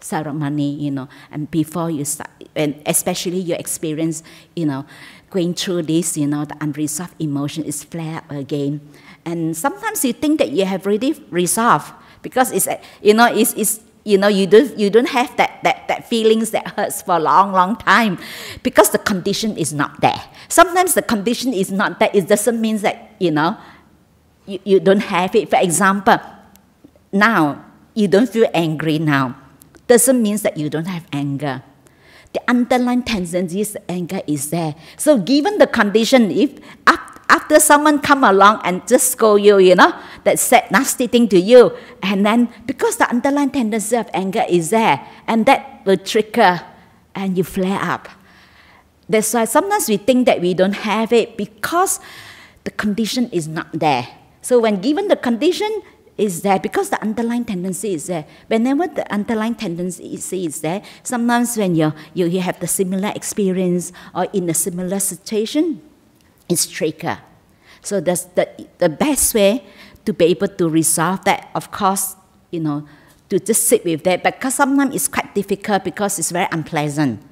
ceremony, 0.00 0.74
you 0.74 0.90
know, 0.90 1.08
and 1.32 1.50
before 1.50 1.90
you 1.90 2.04
start, 2.04 2.28
and 2.54 2.74
especially 2.84 3.38
you 3.38 3.54
experience, 3.54 4.22
you 4.54 4.66
know, 4.66 4.84
going 5.30 5.54
through 5.54 5.84
this, 5.84 6.18
you 6.18 6.26
know, 6.26 6.44
the 6.44 6.58
unresolved 6.60 7.14
emotion 7.18 7.64
is 7.64 7.82
flare 7.82 8.18
up 8.18 8.30
again. 8.30 8.82
And 9.24 9.56
sometimes 9.56 10.04
you 10.04 10.12
think 10.12 10.40
that 10.40 10.50
you 10.50 10.66
have 10.66 10.86
already 10.86 11.14
resolved 11.30 11.90
because 12.20 12.52
it's, 12.52 12.68
you 13.00 13.14
know, 13.14 13.32
it's, 13.32 13.54
it's 13.54 13.80
you 14.04 14.16
know 14.16 14.28
you 14.28 14.46
don't 14.46 14.78
you 14.78 14.88
don't 14.90 15.08
have 15.08 15.36
that, 15.36 15.62
that 15.62 15.86
that 15.88 16.08
feelings 16.08 16.50
that 16.50 16.66
hurts 16.76 17.02
for 17.02 17.16
a 17.16 17.18
long 17.18 17.52
long 17.52 17.76
time 17.76 18.18
because 18.62 18.90
the 18.90 18.98
condition 18.98 19.56
is 19.56 19.72
not 19.72 20.00
there. 20.00 20.22
Sometimes 20.48 20.94
the 20.94 21.02
condition 21.02 21.52
is 21.52 21.70
not 21.70 21.98
there 22.00 22.10
it 22.14 22.28
doesn't 22.28 22.60
mean 22.60 22.78
that 22.78 23.12
you 23.18 23.30
know 23.30 23.56
you, 24.46 24.58
you 24.64 24.80
don't 24.80 25.04
have 25.04 25.34
it. 25.34 25.50
For 25.50 25.58
example 25.60 26.18
now 27.12 27.64
you 27.94 28.08
don't 28.08 28.28
feel 28.28 28.48
angry 28.54 28.98
now 28.98 29.36
doesn't 29.86 30.22
mean 30.22 30.36
that 30.38 30.56
you 30.56 30.70
don't 30.70 30.86
have 30.86 31.06
anger. 31.12 31.62
The 32.32 32.40
underlying 32.46 33.02
tendency 33.02 33.60
is 33.60 33.76
anger 33.88 34.22
is 34.26 34.50
there. 34.50 34.76
So 34.96 35.18
given 35.18 35.58
the 35.58 35.66
condition 35.66 36.30
if 36.30 36.58
after 36.86 37.09
someone 37.58 38.00
come 38.00 38.24
along 38.24 38.60
and 38.64 38.86
just 38.86 39.12
scold 39.12 39.42
you, 39.42 39.58
you 39.58 39.74
know, 39.74 39.92
that 40.24 40.38
said 40.38 40.70
nasty 40.70 41.06
thing 41.06 41.28
to 41.28 41.38
you, 41.38 41.72
and 42.02 42.24
then 42.24 42.48
because 42.66 42.96
the 42.96 43.08
underlying 43.08 43.50
tendency 43.50 43.96
of 43.96 44.08
anger 44.12 44.44
is 44.48 44.70
there, 44.70 45.06
and 45.26 45.46
that 45.46 45.82
will 45.84 45.96
trigger, 45.96 46.60
and 47.14 47.36
you 47.36 47.44
flare 47.44 47.80
up. 47.80 48.08
That's 49.08 49.34
why 49.34 49.44
sometimes 49.44 49.88
we 49.88 49.96
think 49.96 50.26
that 50.26 50.40
we 50.40 50.54
don't 50.54 50.86
have 50.86 51.12
it 51.12 51.36
because 51.36 52.00
the 52.64 52.70
condition 52.70 53.28
is 53.30 53.48
not 53.48 53.66
there. 53.72 54.06
So 54.42 54.60
when 54.60 54.80
given 54.80 55.08
the 55.08 55.16
condition 55.16 55.82
is 56.16 56.42
there, 56.42 56.58
because 56.58 56.90
the 56.90 57.00
underlying 57.02 57.44
tendency 57.46 57.94
is 57.94 58.06
there. 58.06 58.26
Whenever 58.46 58.86
the 58.86 59.10
underlying 59.10 59.54
tendency 59.54 60.14
is 60.14 60.60
there, 60.60 60.82
sometimes 61.02 61.56
when 61.56 61.74
you, 61.74 61.92
you 62.12 62.40
have 62.40 62.60
the 62.60 62.66
similar 62.66 63.10
experience 63.16 63.90
or 64.14 64.24
in 64.32 64.48
a 64.50 64.54
similar 64.54 65.00
situation, 65.00 65.80
is 66.50 66.66
trigger. 66.66 67.18
So 67.82 68.00
that's 68.00 68.24
the, 68.24 68.48
the 68.78 68.88
best 68.88 69.34
way 69.34 69.64
to 70.04 70.12
be 70.12 70.26
able 70.26 70.48
to 70.48 70.68
resolve 70.68 71.24
that. 71.24 71.50
Of 71.54 71.70
course, 71.70 72.16
you 72.50 72.60
know, 72.60 72.86
to 73.28 73.38
just 73.38 73.68
sit 73.68 73.84
with 73.84 74.04
that 74.04 74.22
because 74.22 74.54
sometimes 74.54 74.94
it's 74.94 75.08
quite 75.08 75.34
difficult 75.34 75.84
because 75.84 76.18
it's 76.18 76.30
very 76.30 76.48
unpleasant. 76.50 77.22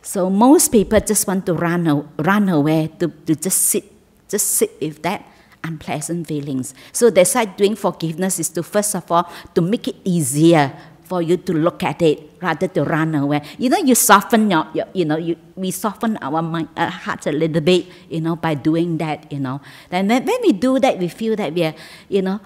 So 0.00 0.28
most 0.28 0.72
people 0.72 0.98
just 1.00 1.26
want 1.28 1.46
to 1.46 1.54
run, 1.54 2.08
run 2.18 2.48
away, 2.48 2.90
to, 2.98 3.08
to 3.08 3.36
just 3.36 3.62
sit, 3.62 3.84
just 4.28 4.48
sit 4.48 4.80
with 4.80 5.02
that 5.02 5.24
unpleasant 5.62 6.26
feelings. 6.26 6.74
So 6.92 7.10
that's 7.10 7.34
why 7.34 7.44
doing 7.44 7.76
forgiveness 7.76 8.40
is 8.40 8.48
to 8.50 8.62
first 8.62 8.96
of 8.96 9.10
all 9.12 9.30
to 9.54 9.60
make 9.60 9.86
it 9.88 9.96
easier 10.02 10.76
for 11.12 11.20
you 11.20 11.36
to 11.36 11.52
look 11.52 11.84
at 11.84 12.00
it 12.00 12.40
rather 12.40 12.66
to 12.66 12.84
run 12.88 13.14
away. 13.14 13.42
You 13.58 13.68
know, 13.68 13.76
you 13.76 13.94
soften 13.94 14.50
your, 14.50 14.64
your 14.72 14.86
you 14.94 15.04
know, 15.04 15.18
you, 15.20 15.36
we 15.54 15.70
soften 15.70 16.16
our 16.22 16.40
mind, 16.40 16.72
uh, 16.74 16.88
hearts 16.88 17.26
a 17.26 17.32
little 17.32 17.60
bit, 17.60 17.84
you 18.08 18.22
know, 18.22 18.34
by 18.34 18.54
doing 18.54 18.96
that, 18.96 19.30
you 19.30 19.38
know. 19.38 19.60
Then 19.90 20.08
when, 20.08 20.24
when 20.24 20.40
we 20.40 20.52
do 20.52 20.78
that, 20.78 20.96
we 20.96 21.08
feel 21.08 21.36
that 21.36 21.52
we 21.52 21.64
are, 21.64 21.74
you 22.08 22.22
know, 22.22 22.40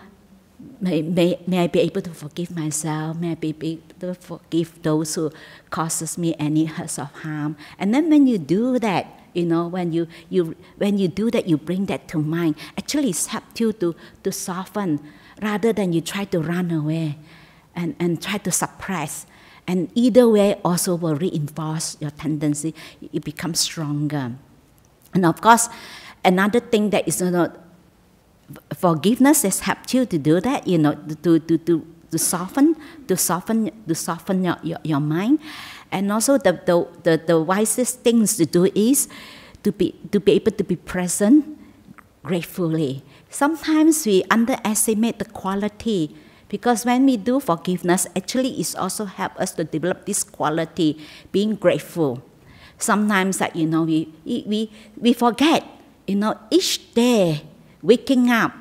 may, 0.80 1.00
may, 1.00 1.38
may 1.46 1.60
I 1.60 1.66
be 1.68 1.78
able 1.78 2.02
to 2.02 2.10
forgive 2.10 2.50
myself? 2.56 3.16
May 3.18 3.30
I 3.30 3.34
be 3.36 3.54
able 3.54 3.82
to 4.00 4.14
forgive 4.14 4.82
those 4.82 5.14
who 5.14 5.30
causes 5.70 6.18
me 6.18 6.34
any 6.36 6.64
hurt 6.64 6.98
or 6.98 7.04
harm? 7.22 7.56
And 7.78 7.94
then 7.94 8.10
when 8.10 8.26
you 8.26 8.36
do 8.36 8.80
that, 8.80 9.06
you 9.32 9.46
know, 9.46 9.68
when 9.68 9.92
you, 9.92 10.08
you 10.28 10.56
when 10.78 10.98
you 10.98 11.06
do 11.06 11.30
that, 11.30 11.46
you 11.46 11.56
bring 11.56 11.86
that 11.86 12.08
to 12.08 12.18
mind. 12.18 12.56
Actually, 12.76 13.10
it's 13.10 13.26
helped 13.26 13.60
you 13.60 13.72
to, 13.74 13.94
to 14.24 14.32
soften 14.32 14.98
rather 15.40 15.72
than 15.72 15.92
you 15.92 16.00
try 16.00 16.24
to 16.24 16.40
run 16.40 16.72
away 16.72 17.16
and, 17.76 17.94
and 18.00 18.20
try 18.20 18.38
to 18.38 18.50
suppress. 18.50 19.26
And 19.68 19.90
either 19.94 20.28
way 20.28 20.58
also 20.64 20.94
will 20.94 21.14
reinforce 21.14 21.96
your 22.00 22.10
tendency. 22.10 22.74
It 23.12 23.24
becomes 23.24 23.60
stronger. 23.60 24.32
And 25.14 25.26
of 25.26 25.40
course, 25.40 25.68
another 26.24 26.60
thing 26.60 26.90
that 26.90 27.06
is 27.06 27.20
you 27.20 27.30
know, 27.30 27.52
forgiveness 28.74 29.42
has 29.42 29.60
helped 29.60 29.92
you 29.92 30.06
to 30.06 30.18
do 30.18 30.40
that, 30.40 30.66
you 30.66 30.78
know, 30.78 30.94
to, 30.94 31.38
to, 31.38 31.58
to, 31.58 31.86
to 32.10 32.18
soften, 32.18 32.76
to 33.08 33.16
soften, 33.16 33.70
to 33.86 33.94
soften 33.94 34.44
your, 34.44 34.56
your, 34.62 34.78
your 34.84 35.00
mind. 35.00 35.40
And 35.90 36.10
also 36.12 36.38
the, 36.38 36.52
the, 36.64 36.88
the, 37.02 37.22
the 37.26 37.40
wisest 37.40 38.00
things 38.00 38.36
to 38.36 38.46
do 38.46 38.66
is 38.74 39.08
to 39.62 39.72
be, 39.72 39.94
to 40.12 40.20
be 40.20 40.32
able 40.32 40.52
to 40.52 40.64
be 40.64 40.76
present 40.76 41.58
gratefully. 42.22 43.02
Sometimes 43.30 44.06
we 44.06 44.22
underestimate 44.30 45.18
the 45.18 45.24
quality 45.24 46.14
because 46.48 46.84
when 46.84 47.06
we 47.06 47.16
do 47.16 47.40
forgiveness, 47.40 48.06
actually 48.16 48.60
it's 48.60 48.74
also 48.74 49.04
help 49.04 49.38
us 49.40 49.52
to 49.52 49.64
develop 49.64 50.06
this 50.06 50.22
quality, 50.22 50.98
being 51.32 51.56
grateful. 51.56 52.22
Sometimes 52.78 53.38
that 53.38 53.56
you 53.56 53.66
know 53.66 53.82
we, 53.82 54.12
we, 54.24 54.70
we 54.96 55.12
forget, 55.12 55.64
you 56.06 56.16
know, 56.16 56.38
each 56.50 56.94
day 56.94 57.42
waking 57.82 58.30
up, 58.30 58.52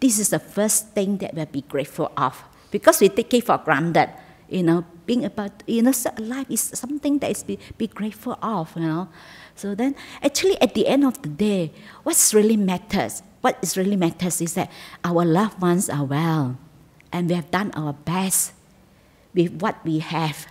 this 0.00 0.18
is 0.18 0.30
the 0.30 0.38
first 0.38 0.94
thing 0.94 1.18
that 1.18 1.34
we'll 1.34 1.46
be 1.46 1.62
grateful 1.62 2.12
of 2.16 2.44
because 2.70 3.00
we 3.00 3.08
take 3.08 3.34
it 3.34 3.44
for 3.44 3.58
granted. 3.58 4.10
You 4.48 4.62
know, 4.62 4.84
being 5.04 5.24
about 5.26 5.62
you 5.66 5.82
know 5.82 5.92
life 6.18 6.50
is 6.50 6.60
something 6.60 7.18
that 7.18 7.30
is 7.30 7.42
be, 7.42 7.58
be 7.76 7.86
grateful 7.86 8.38
of. 8.40 8.74
You 8.76 8.82
know, 8.82 9.08
so 9.54 9.74
then 9.74 9.94
actually 10.22 10.60
at 10.62 10.74
the 10.74 10.86
end 10.86 11.04
of 11.04 11.20
the 11.20 11.28
day, 11.28 11.72
what's 12.02 12.32
really 12.32 12.56
matters, 12.56 13.22
what 13.40 13.58
is 13.60 13.76
really 13.76 13.96
matters 13.96 14.40
is 14.40 14.54
that 14.54 14.70
our 15.04 15.24
loved 15.24 15.60
ones 15.60 15.90
are 15.90 16.04
well, 16.04 16.56
and 17.12 17.28
we 17.28 17.34
have 17.34 17.50
done 17.50 17.70
our 17.74 17.92
best 17.92 18.52
with 19.34 19.60
what 19.60 19.84
we 19.84 19.98
have, 20.00 20.46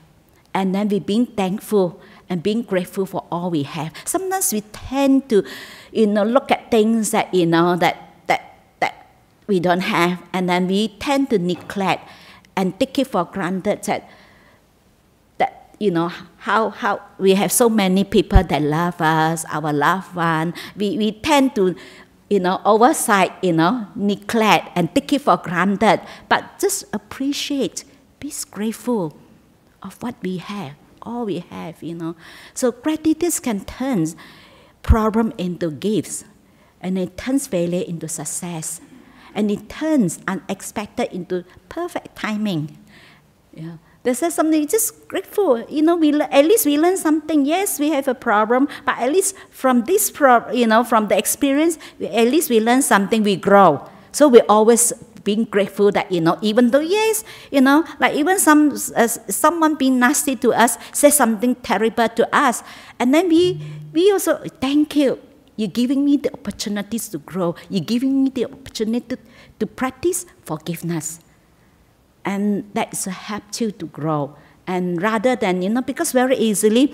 and 0.53 0.73
then 0.73 0.89
we 0.89 0.99
being 0.99 1.25
thankful 1.25 1.99
and 2.29 2.43
being 2.43 2.61
grateful 2.61 3.05
for 3.05 3.25
all 3.31 3.49
we 3.49 3.63
have. 3.63 3.93
Sometimes 4.05 4.51
we 4.51 4.61
tend 4.61 5.29
to, 5.29 5.43
you 5.91 6.07
know, 6.07 6.23
look 6.23 6.51
at 6.51 6.69
things 6.71 7.11
that 7.11 7.33
you 7.33 7.45
know 7.45 7.75
that 7.77 8.03
that 8.27 9.07
we 9.47 9.59
don't 9.61 9.79
have, 9.79 10.21
and 10.33 10.49
then 10.49 10.67
we 10.67 10.89
tend 10.99 11.29
to 11.29 11.39
neglect 11.39 12.09
and 12.55 12.77
take 12.79 12.99
it 12.99 13.07
for 13.07 13.23
granted 13.23 13.83
that 13.83 14.09
that 15.37 15.73
you 15.79 15.89
know 15.89 16.11
how 16.39 16.69
how 16.69 17.01
we 17.17 17.33
have 17.33 17.51
so 17.51 17.69
many 17.69 18.03
people 18.03 18.43
that 18.43 18.61
love 18.61 18.99
us, 18.99 19.45
our 19.49 19.71
loved 19.71 20.13
one. 20.15 20.53
We 20.75 20.97
we 20.97 21.13
tend 21.13 21.55
to 21.55 21.75
you 22.29 22.39
know 22.39 22.61
oversight, 22.65 23.31
you 23.41 23.53
know, 23.53 23.87
neglect 23.95 24.69
and 24.75 24.93
take 24.93 25.13
it 25.13 25.21
for 25.21 25.37
granted. 25.37 26.01
But 26.29 26.59
just 26.59 26.85
appreciate, 26.93 27.83
be 28.19 28.33
grateful 28.51 29.17
of 29.81 30.01
what 30.01 30.15
we 30.21 30.37
have, 30.37 30.73
all 31.01 31.25
we 31.25 31.39
have, 31.39 31.81
you 31.81 31.95
know. 31.95 32.15
So 32.53 32.71
gratitude 32.71 33.41
can 33.41 33.65
turn 33.65 34.07
problem 34.83 35.33
into 35.37 35.71
gifts, 35.71 36.25
and 36.81 36.97
it 36.97 37.17
turns 37.17 37.47
failure 37.47 37.83
into 37.87 38.07
success 38.07 38.81
and 39.37 39.51
it 39.51 39.69
turns 39.69 40.19
unexpected 40.27 41.13
into 41.13 41.45
perfect 41.69 42.15
timing. 42.15 42.75
Yeah. 43.53 43.77
There's 44.07 44.23
something 44.33 44.65
just 44.71 45.05
grateful. 45.09 45.59
You 45.67 45.81
know, 45.83 45.97
we 45.97 46.15
at 46.15 46.45
least 46.45 46.65
we 46.65 46.79
learn 46.79 46.95
something. 46.95 47.43
Yes, 47.43 47.75
we 47.77 47.89
have 47.91 48.07
a 48.07 48.15
problem, 48.15 48.69
but 48.85 48.95
at 48.99 49.11
least 49.11 49.35
from 49.51 49.83
this 49.83 50.09
pro, 50.09 50.47
you 50.49 50.65
know, 50.65 50.85
from 50.87 51.09
the 51.09 51.17
experience, 51.17 51.77
we, 51.99 52.07
at 52.07 52.31
least 52.31 52.49
we 52.49 52.61
learn 52.61 52.81
something. 52.81 53.21
We 53.21 53.35
grow. 53.35 53.83
So 54.13 54.29
we 54.29 54.39
always 54.47 54.93
being 55.27 55.43
grateful 55.43 55.91
that 55.91 56.09
you 56.09 56.21
know, 56.21 56.39
even 56.41 56.71
though 56.71 56.79
yes, 56.79 57.25
you 57.51 57.59
know, 57.59 57.83
like 57.99 58.15
even 58.15 58.39
some 58.39 58.79
uh, 58.95 59.11
someone 59.27 59.75
being 59.75 59.99
nasty 59.99 60.37
to 60.37 60.53
us, 60.53 60.79
say 60.93 61.09
something 61.09 61.55
terrible 61.55 62.07
to 62.07 62.23
us, 62.31 62.63
and 63.03 63.13
then 63.13 63.27
we 63.27 63.59
we 63.91 64.09
also 64.09 64.39
thank 64.63 64.95
you. 64.95 65.19
You're 65.57 65.67
giving 65.67 66.05
me 66.05 66.15
the 66.15 66.31
opportunities 66.31 67.09
to 67.09 67.17
grow. 67.17 67.55
You're 67.67 67.83
giving 67.83 68.23
me 68.23 68.29
the 68.29 68.45
opportunity 68.45 69.03
to, 69.03 69.17
to 69.59 69.67
practice 69.67 70.25
forgiveness. 70.45 71.19
And 72.27 72.69
that 72.73 72.91
is 72.91 73.05
help 73.05 73.43
you 73.55 73.71
to 73.71 73.85
grow. 73.85 74.35
And 74.67 75.01
rather 75.01 75.37
than, 75.37 75.61
you 75.61 75.69
know, 75.69 75.81
because 75.81 76.11
very 76.11 76.35
easily, 76.35 76.93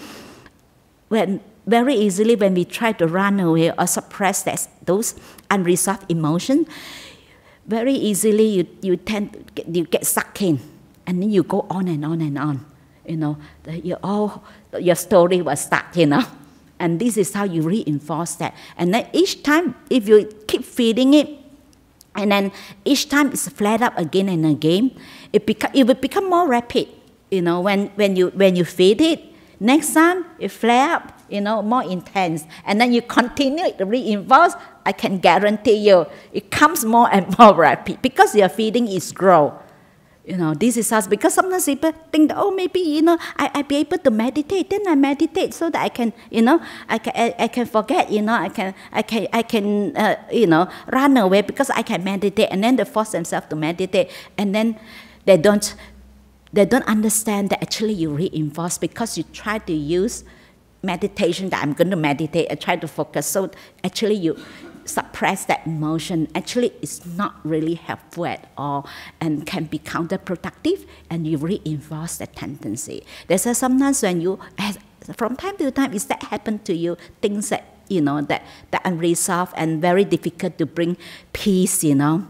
when 1.09 1.41
very 1.65 1.95
easily 1.95 2.35
when 2.35 2.53
we 2.53 2.65
try 2.65 2.91
to 2.91 3.07
run 3.07 3.39
away 3.39 3.71
or 3.71 3.87
suppress 3.87 4.43
that, 4.43 4.67
those 4.85 5.15
unresolved 5.49 6.05
emotions, 6.07 6.67
very 7.65 7.93
easily 7.93 8.45
you, 8.45 8.67
you 8.81 8.95
tend 8.95 9.33
to 9.33 9.39
get, 9.55 9.67
you 9.73 9.85
get 9.85 10.05
sucked 10.05 10.41
in 10.43 10.59
and 11.07 11.23
then 11.23 11.31
you 11.31 11.41
go 11.41 11.65
on 11.67 11.87
and 11.87 12.05
on 12.05 12.21
and 12.21 12.37
on. 12.37 12.65
You 13.07 13.17
know, 13.17 13.37
all, 14.03 14.43
your 14.79 14.95
story 14.95 15.41
will 15.41 15.55
start, 15.55 15.95
you 15.95 16.05
know. 16.05 16.23
And 16.79 16.99
this 16.99 17.17
is 17.17 17.33
how 17.33 17.45
you 17.45 17.63
reinforce 17.63 18.35
that. 18.35 18.55
And 18.77 18.93
then 18.93 19.07
each 19.13 19.41
time, 19.41 19.73
if 19.89 20.07
you 20.07 20.29
keep 20.47 20.63
feeding 20.63 21.15
it, 21.15 21.29
and 22.15 22.31
then 22.31 22.51
each 22.85 23.09
time 23.09 23.31
it's 23.31 23.49
flared 23.49 23.81
up 23.81 23.97
again 23.97 24.29
and 24.29 24.45
again, 24.45 24.91
it, 25.33 25.45
beca- 25.47 25.71
it 25.73 25.85
will 25.87 25.95
become 25.95 26.29
more 26.29 26.47
rapid. 26.47 26.87
You 27.31 27.41
know, 27.41 27.59
when, 27.61 27.87
when, 27.95 28.15
you, 28.15 28.29
when 28.29 28.55
you 28.55 28.63
feed 28.63 29.01
it, 29.01 29.19
next 29.59 29.93
time 29.93 30.25
it 30.39 30.49
flare 30.49 30.95
up, 30.95 31.19
you 31.29 31.41
know, 31.41 31.61
more 31.63 31.83
intense. 31.83 32.45
And 32.65 32.79
then 32.79 32.93
you 32.93 33.01
continue 33.01 33.73
to 33.73 33.85
reinforce, 33.85 34.53
I 34.85 34.91
can 34.91 35.17
guarantee 35.17 35.89
you, 35.89 36.05
it 36.31 36.51
comes 36.51 36.85
more 36.85 37.09
and 37.11 37.35
more 37.39 37.55
rapid 37.55 38.01
because 38.01 38.35
your 38.35 38.49
feeding 38.49 38.87
is 38.87 39.11
grow. 39.11 39.59
You 40.25 40.37
know, 40.37 40.53
this 40.53 40.77
is 40.77 40.89
us 40.93 41.05
because 41.05 41.33
sometimes 41.33 41.65
people 41.65 41.91
think 42.09 42.29
that, 42.29 42.37
oh, 42.37 42.49
maybe, 42.51 42.79
you 42.79 43.01
know, 43.01 43.17
I, 43.35 43.51
I 43.55 43.61
be 43.63 43.75
able 43.77 43.97
to 43.97 44.09
meditate. 44.09 44.69
Then 44.69 44.87
I 44.87 44.95
meditate 44.95 45.53
so 45.53 45.69
that 45.69 45.81
I 45.83 45.89
can, 45.89 46.13
you 46.29 46.41
know, 46.41 46.61
I 46.87 46.97
can, 46.97 47.11
I, 47.13 47.35
I 47.39 47.47
can 47.49 47.65
forget, 47.65 48.09
you 48.09 48.21
know, 48.21 48.33
I 48.33 48.47
can, 48.47 48.73
I 48.93 49.01
can, 49.01 49.27
I 49.33 49.41
can 49.41 49.97
uh, 49.97 50.15
you 50.31 50.47
know, 50.47 50.69
run 50.93 51.17
away 51.17 51.41
because 51.41 51.69
I 51.71 51.81
can 51.81 52.05
meditate. 52.05 52.47
And 52.51 52.63
then 52.63 52.77
they 52.77 52.85
force 52.85 53.11
themselves 53.11 53.47
to 53.49 53.57
meditate. 53.57 54.11
And 54.37 54.55
then 54.55 54.79
they 55.25 55.38
don't, 55.38 55.75
they 56.51 56.65
don't 56.65 56.86
understand 56.88 57.50
that 57.50 57.62
actually 57.62 57.94
you 57.94 58.10
reinforce 58.10 58.77
because 58.77 59.18
you 59.18 59.24
try 59.32 59.58
to 59.60 59.74
use 59.74 60.24
meditation 60.82 61.50
that 61.50 61.63
I'm 61.63 61.74
going 61.74 61.89
to 61.89 61.96
meditate 61.96 62.48
and 62.50 62.60
try 62.60 62.75
to 62.75 62.88
focus. 62.88 63.25
So 63.25 63.51
actually 63.84 64.15
you, 64.15 64.38
suppress 64.86 65.46
that 65.46 65.65
emotion 65.65 66.27
actually 66.36 66.74
it's 66.82 67.06
not 67.06 67.36
really 67.44 67.75
helpful 67.75 68.25
at 68.25 68.50
all 68.58 68.88
and 69.22 69.46
can 69.46 69.65
be 69.65 69.80
counterproductive 69.80 70.86
and 71.10 71.25
you 71.27 71.38
reinforce 71.38 72.18
that 72.18 72.36
tendency. 72.36 73.03
There's 73.27 73.46
a 73.46 73.56
sometimes 73.56 74.03
when 74.03 74.22
you 74.22 74.39
from 75.15 75.36
time 75.36 75.58
to 75.58 75.72
time 75.72 75.94
is 75.94 76.06
that 76.06 76.24
happen 76.24 76.60
to 76.60 76.74
you 76.74 76.98
things 77.22 77.50
that 77.50 77.77
you 77.89 78.01
know 78.01 78.22
that 78.22 78.46
that 78.72 78.82
unresolved 78.86 79.53
and 79.56 79.82
very 79.82 80.06
difficult 80.06 80.58
to 80.58 80.65
bring 80.65 80.96
peace 81.34 81.84
you 81.84 81.96
know 81.96 82.25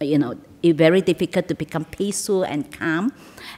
you 0.00 0.18
know 0.18 0.34
it's 0.62 0.76
very 0.76 1.00
difficult 1.00 1.48
to 1.48 1.54
become 1.54 1.84
peaceful 1.84 2.42
and 2.42 2.70
calm. 2.70 3.12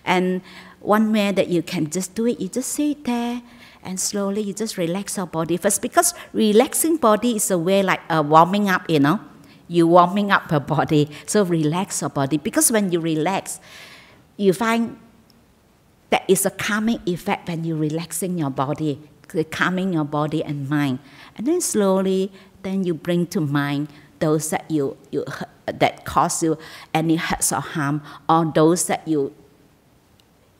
And 0.04 0.42
one 0.80 1.12
way 1.12 1.32
that 1.32 1.48
you 1.48 1.62
can 1.62 1.90
just 1.90 2.14
do 2.14 2.26
it 2.26 2.40
you 2.40 2.48
just 2.48 2.70
sit 2.70 3.04
there 3.04 3.42
and 3.82 3.98
slowly 3.98 4.42
you 4.42 4.52
just 4.52 4.76
relax 4.78 5.16
your 5.16 5.26
body 5.26 5.56
first. 5.56 5.82
Because 5.82 6.14
relaxing 6.32 6.96
body 6.96 7.36
is 7.36 7.50
a 7.50 7.58
way 7.58 7.82
like 7.82 8.00
uh, 8.08 8.22
warming 8.26 8.68
up 8.68 8.88
you 8.88 9.00
know. 9.00 9.20
You 9.68 9.86
warming 9.86 10.30
up 10.30 10.50
your 10.50 10.60
body. 10.60 11.08
So 11.26 11.44
relax 11.44 12.02
your 12.02 12.10
body. 12.10 12.36
Because 12.36 12.70
when 12.70 12.92
you 12.92 13.00
relax 13.00 13.60
you 14.36 14.52
find 14.52 14.98
that 16.10 16.24
is 16.28 16.44
a 16.44 16.50
calming 16.50 17.00
effect 17.06 17.48
when 17.48 17.64
you're 17.64 17.76
relaxing 17.76 18.38
your 18.38 18.50
body 18.50 18.98
calming 19.50 19.94
your 19.94 20.04
body 20.04 20.44
and 20.44 20.68
mind. 20.68 20.98
And 21.36 21.46
then 21.46 21.60
slowly 21.60 22.30
then 22.62 22.84
you 22.84 22.94
bring 22.94 23.26
to 23.28 23.40
mind 23.40 23.88
those 24.18 24.50
that 24.50 24.70
you, 24.70 24.96
you 25.10 25.24
that 25.80 26.04
cause 26.04 26.42
you 26.42 26.58
any 26.94 27.16
hurt 27.16 27.52
or 27.52 27.60
harm 27.60 28.02
or 28.28 28.50
those 28.54 28.86
that 28.86 29.06
you 29.06 29.34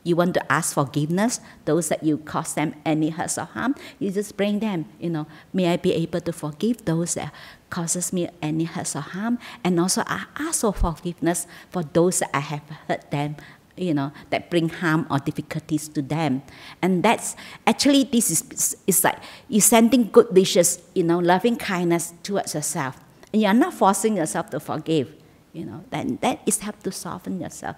you 0.05 0.17
want 0.17 0.35
to 0.35 0.53
ask 0.53 0.75
forgiveness, 0.75 1.41
those 1.65 1.89
that 1.89 2.03
you 2.03 2.19
cause 2.19 2.55
them 2.55 2.75
any 2.85 3.11
hurt 3.11 3.39
or 3.39 3.45
harm, 3.45 3.75
you 3.99 4.11
just 4.11 4.37
bring 4.37 4.59
them, 4.59 4.87
you 4.99 5.09
know, 5.09 5.27
may 5.53 5.73
I 5.73 5.77
be 5.77 5.93
able 5.95 6.21
to 6.21 6.33
forgive 6.33 6.85
those 6.85 7.15
that 7.15 7.33
causes 7.71 8.13
me 8.13 8.29
any 8.43 8.65
hurt 8.65 8.95
or 8.97 9.01
harm, 9.01 9.39
and 9.63 9.79
also 9.79 10.03
I 10.07 10.25
ask 10.37 10.63
for 10.63 10.73
forgiveness 10.73 11.47
for 11.71 11.83
those 11.85 12.19
that 12.19 12.31
I 12.35 12.41
have 12.41 12.63
hurt 12.89 13.11
them, 13.11 13.37
you 13.77 13.95
know, 13.95 14.13
that 14.31 14.51
bring 14.51 14.69
harm 14.69 15.07
or 15.11 15.19
difficulties 15.19 15.89
to 15.89 16.03
them. 16.03 16.43
And 16.83 17.03
that's 17.03 17.37
actually 17.67 18.05
this 18.05 18.31
is 18.31 18.77
it's 18.87 19.05
like 19.05 19.19
you're 19.49 19.61
sending 19.61 20.11
good 20.11 20.35
wishes, 20.35 20.83
you 20.95 21.05
know, 21.05 21.19
loving 21.19 21.57
kindness 21.57 22.13
towards 22.23 22.55
yourself. 22.55 23.02
And 23.33 23.43
you're 23.43 23.55
not 23.55 23.75
forcing 23.75 24.17
yourself 24.17 24.51
to 24.51 24.61
forgive, 24.61 25.15
you 25.53 25.65
know, 25.65 25.85
then 25.91 26.19
that 26.21 26.41
is 26.47 26.59
help 26.59 26.83
to 26.83 26.93
soften 26.93 27.41
yourself 27.41 27.77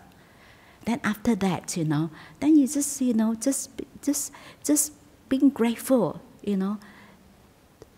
then 0.84 1.00
after 1.02 1.34
that, 1.34 1.76
you 1.76 1.84
know, 1.84 2.11
then 2.40 2.56
you 2.56 2.66
just, 2.66 3.00
you 3.00 3.14
know, 3.14 3.34
just, 3.34 3.70
just, 4.02 4.32
just 4.62 4.92
being 5.28 5.49
grateful, 5.49 6.20
you 6.42 6.56
know, 6.56 6.78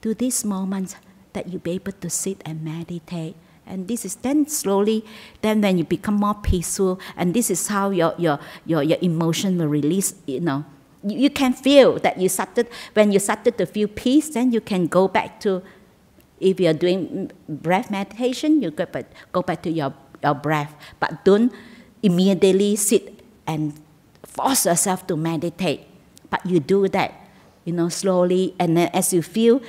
to 0.02 0.14
this 0.14 0.44
moment 0.44 0.96
that 1.32 1.48
you 1.48 1.58
be 1.58 1.72
able 1.72 1.92
to 1.92 2.10
sit 2.10 2.42
and 2.44 2.62
meditate. 2.62 3.34
And 3.66 3.88
this 3.88 4.04
is 4.04 4.14
then 4.16 4.46
slowly, 4.46 5.04
then 5.42 5.60
when 5.60 5.78
you 5.78 5.84
become 5.84 6.14
more 6.14 6.34
peaceful, 6.34 7.00
and 7.16 7.34
this 7.34 7.50
is 7.50 7.66
how 7.66 7.90
your, 7.90 8.14
your, 8.16 8.38
your, 8.64 8.82
your 8.82 8.98
emotion 9.02 9.58
will 9.58 9.66
release, 9.66 10.14
you 10.26 10.40
know. 10.40 10.64
You, 11.02 11.18
you 11.18 11.30
can 11.30 11.52
feel 11.52 11.98
that 11.98 12.18
you 12.18 12.28
started, 12.28 12.68
when 12.94 13.10
you 13.10 13.18
started 13.18 13.58
to 13.58 13.66
feel 13.66 13.88
peace, 13.88 14.28
then 14.28 14.52
you 14.52 14.60
can 14.60 14.86
go 14.86 15.08
back 15.08 15.40
to 15.40 15.62
If 16.40 16.60
you're 16.60 16.74
doing 16.74 17.30
breath 17.48 17.90
meditation, 17.90 18.62
you 18.62 18.70
go 18.70 18.86
back, 18.86 19.06
go 19.32 19.42
back 19.42 19.62
to 19.62 19.70
your, 19.70 19.94
your 20.22 20.34
breath, 20.34 20.74
but 21.00 21.24
don't 21.24 21.52
immediately 22.02 22.76
sit 22.76 23.24
and 23.46 23.72
force 24.22 24.66
yourself 24.66 25.06
to 25.06 25.16
meditate. 25.16 25.86
But 26.28 26.44
you 26.44 26.60
do 26.60 26.88
that, 26.88 27.14
you 27.64 27.72
know, 27.72 27.88
slowly, 27.88 28.54
and 28.58 28.76
then 28.76 28.90
as 28.92 29.12
you 29.14 29.22
feel 29.22 29.62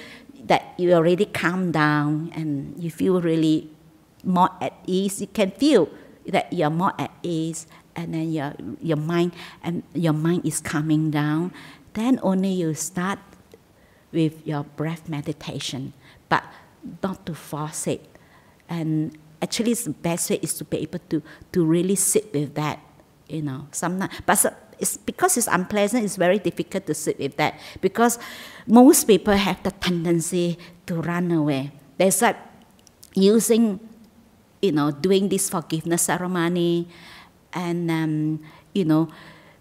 that 0.44 0.74
you 0.78 0.94
already 0.94 1.26
calm 1.26 1.72
down 1.72 2.32
and 2.36 2.74
you 2.82 2.90
feel 2.90 3.22
really 3.22 3.70
more 4.24 4.50
at 4.62 4.74
ease, 4.86 5.22
you 5.22 5.28
can 5.28 5.52
feel 5.52 5.88
that 6.28 6.52
you're 6.52 6.70
more 6.70 6.94
at 7.00 7.12
ease, 7.24 7.68
and 7.96 8.14
then 8.14 8.32
your 8.32 8.54
your 8.82 8.98
mind 8.98 9.34
and 9.64 9.84
your 9.94 10.14
mind 10.14 10.46
is 10.46 10.60
calming 10.60 11.12
down. 11.12 11.54
Then 11.94 12.20
only 12.22 12.52
you 12.52 12.74
start 12.74 13.20
with 14.12 14.46
your 14.46 14.64
breath 14.64 15.10
meditation, 15.10 15.94
but 16.30 16.44
not 17.04 17.26
to 17.26 17.34
force 17.34 17.88
it. 17.88 18.04
And 18.70 19.18
actually, 19.42 19.74
the 19.74 19.92
best 19.92 20.30
way 20.30 20.40
is 20.42 20.54
to 20.56 20.66
be 20.66 20.78
able 20.80 21.00
to, 21.10 21.22
to 21.52 21.66
really 21.66 21.96
sit 21.96 22.34
with 22.34 22.56
that, 22.56 22.80
you 23.28 23.42
know. 23.42 23.68
Sometimes, 23.72 24.14
but 24.26 24.46
it's 24.80 24.98
because 24.98 25.38
it's 25.38 25.48
unpleasant. 25.48 26.04
It's 26.04 26.16
very 26.16 26.40
difficult 26.40 26.86
to 26.88 26.94
sit 26.94 27.20
with 27.20 27.38
that 27.38 27.60
because 27.82 28.20
most 28.68 29.06
people 29.06 29.34
have 29.34 29.62
the 29.64 29.72
tendency 29.72 30.58
to 30.86 31.02
run 31.02 31.32
away. 31.32 31.72
There's 31.98 32.22
like 32.22 32.38
using, 33.16 33.80
you 34.62 34.72
know, 34.72 34.92
doing 34.92 35.30
this 35.30 35.50
forgiveness 35.50 36.04
ceremony, 36.04 36.88
and 37.54 37.90
um, 37.90 38.40
you 38.74 38.86
know 38.86 39.10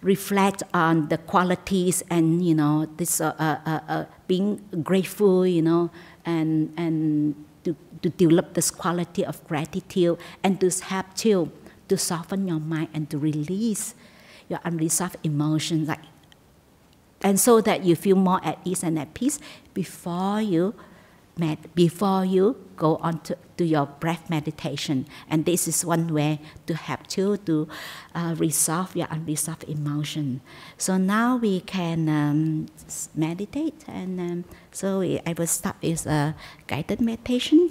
reflect 0.03 0.63
on 0.75 1.09
the 1.09 1.19
qualities 1.19 2.03
and 2.11 2.45
you 2.47 2.55
know 2.55 2.87
this 2.97 3.21
uh, 3.21 3.35
uh, 3.39 3.59
uh, 3.67 3.81
uh, 3.89 4.05
being 4.29 4.61
grateful 4.83 5.47
you 5.47 5.63
know 5.63 5.91
and 6.27 6.75
and 6.77 7.35
to, 7.65 7.77
to 8.03 8.11
develop 8.11 8.55
this 8.55 8.71
quality 8.71 9.25
of 9.25 9.43
gratitude 9.47 10.19
and 10.43 10.61
to 10.61 10.69
have 10.87 11.15
to 11.15 11.51
to 11.89 11.97
soften 11.97 12.47
your 12.47 12.61
mind 12.61 12.89
and 12.93 13.09
to 13.11 13.17
release 13.19 13.95
your 14.49 14.61
unresolved 14.65 15.17
emotions 15.23 15.89
like 15.89 16.01
and 17.23 17.41
so 17.41 17.61
that 17.61 17.85
you 17.85 17.97
feel 17.97 18.17
more 18.17 18.41
at 18.45 18.59
ease 18.65 18.83
and 18.83 18.99
at 18.99 19.15
peace 19.15 19.39
before 19.73 20.41
you 20.43 20.75
med- 21.39 21.75
before 21.75 22.25
you 22.25 22.57
go 22.77 22.97
on 22.97 23.21
to, 23.21 23.37
to 23.57 23.65
your 23.65 23.87
breath 23.87 24.29
meditation. 24.29 25.07
And 25.29 25.45
this 25.45 25.67
is 25.67 25.85
one 25.85 26.13
way 26.13 26.41
to 26.67 26.75
help 26.75 27.17
you 27.17 27.37
to 27.39 27.69
uh, 28.15 28.35
resolve 28.39 28.95
your 28.95 29.09
unresolved 29.11 29.65
emotion. 29.65 30.41
So 30.79 30.97
now 30.97 31.37
we 31.37 31.61
can 31.61 32.09
um, 32.09 32.67
meditate. 33.15 33.85
And 33.89 34.21
um, 34.21 34.45
so 34.71 35.01
I 35.03 35.35
will 35.37 35.47
start 35.47 35.77
with 35.83 36.07
a 36.07 36.35
guided 36.67 37.01
meditation. 37.01 37.71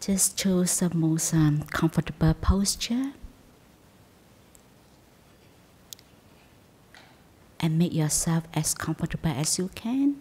Just 0.00 0.36
choose 0.36 0.80
the 0.80 0.92
most 0.92 1.32
um, 1.32 1.62
comfortable 1.70 2.34
posture 2.34 3.12
and 7.62 7.78
make 7.78 7.94
yourself 7.94 8.42
as 8.52 8.74
comfortable 8.74 9.30
as 9.30 9.56
you 9.56 9.70
can. 9.76 10.16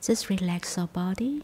Just 0.00 0.30
relax 0.30 0.76
your 0.76 0.86
body. 0.86 1.42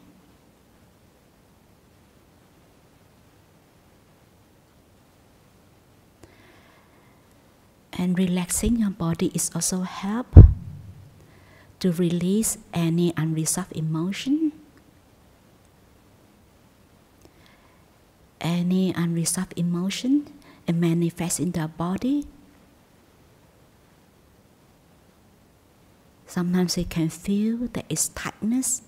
And 7.93 8.17
relaxing 8.17 8.77
your 8.77 8.91
body 8.91 9.33
is 9.35 9.51
also 9.53 9.83
help 9.83 10.27
to 11.81 11.93
release 11.93 12.59
any 12.73 13.12
unresolved 13.17 13.77
emotion, 13.77 14.53
any 18.41 18.95
unresolved 18.95 19.59
emotion 19.59 20.38
and 20.68 20.81
manifest 20.81 21.40
in 21.40 21.50
the 21.52 21.66
body. 21.66 22.26
Sometimes 26.26 26.76
you 26.76 26.85
can 26.85 27.09
feel 27.09 27.57
there 27.72 27.85
is 27.88 28.11
tightness, 28.11 28.83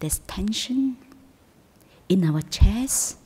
there's 0.00 0.18
tension 0.18 0.96
in 2.08 2.24
our 2.24 2.42
chest 2.42 3.18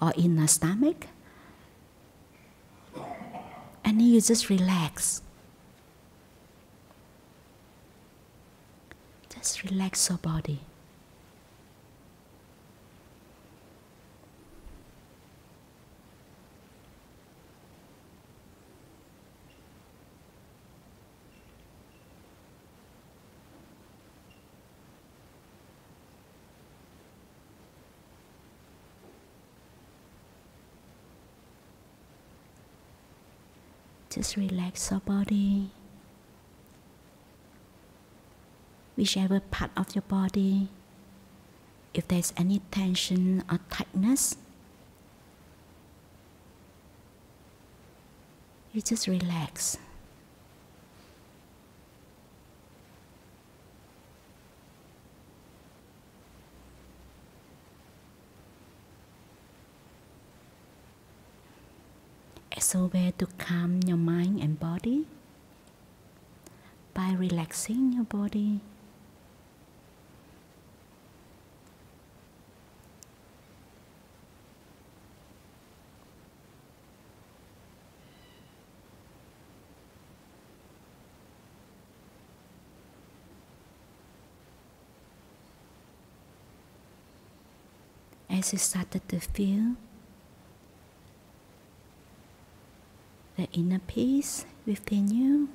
or 0.00 0.12
in 0.12 0.38
our 0.38 0.46
stomach. 0.46 1.06
And 3.82 4.02
you 4.02 4.20
just 4.20 4.50
relax. 4.50 5.22
Just 9.30 9.64
relax 9.64 10.10
your 10.10 10.18
body. 10.18 10.60
Just 34.18 34.34
relax 34.34 34.90
your 34.90 34.98
body. 34.98 35.70
whichever 38.98 39.38
part 39.38 39.70
of 39.76 39.94
your 39.94 40.02
body. 40.02 40.66
If 41.94 42.08
there's 42.08 42.32
any 42.36 42.60
tension 42.72 43.44
or 43.50 43.60
tightness, 43.70 44.36
you 48.72 48.82
just 48.82 49.06
relax. 49.06 49.78
A 62.58 62.60
to 62.60 63.26
calm 63.38 63.80
your 63.86 63.96
mind 63.96 64.40
and 64.42 64.58
body 64.58 65.06
by 66.92 67.12
relaxing 67.12 67.92
your 67.92 68.02
body. 68.02 68.60
as 88.30 88.52
you 88.52 88.58
started 88.58 89.08
to 89.08 89.18
feel 89.18 89.74
the 93.38 93.47
inner 93.58 93.80
peace 93.80 94.46
within 94.66 95.10
you. 95.10 95.48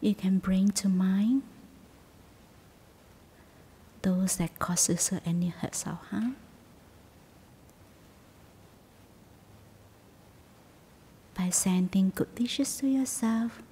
You 0.00 0.14
can 0.14 0.38
bring 0.38 0.70
to 0.72 0.88
mind 0.88 1.42
those 4.02 4.36
that 4.36 4.58
causes 4.58 5.10
you 5.12 5.20
any 5.26 5.48
hurt 5.48 5.82
or 5.86 5.98
harm. 6.10 6.36
By 11.34 11.50
sending 11.50 12.12
good 12.14 12.28
wishes 12.38 12.76
to 12.78 12.86
yourself 12.86 13.62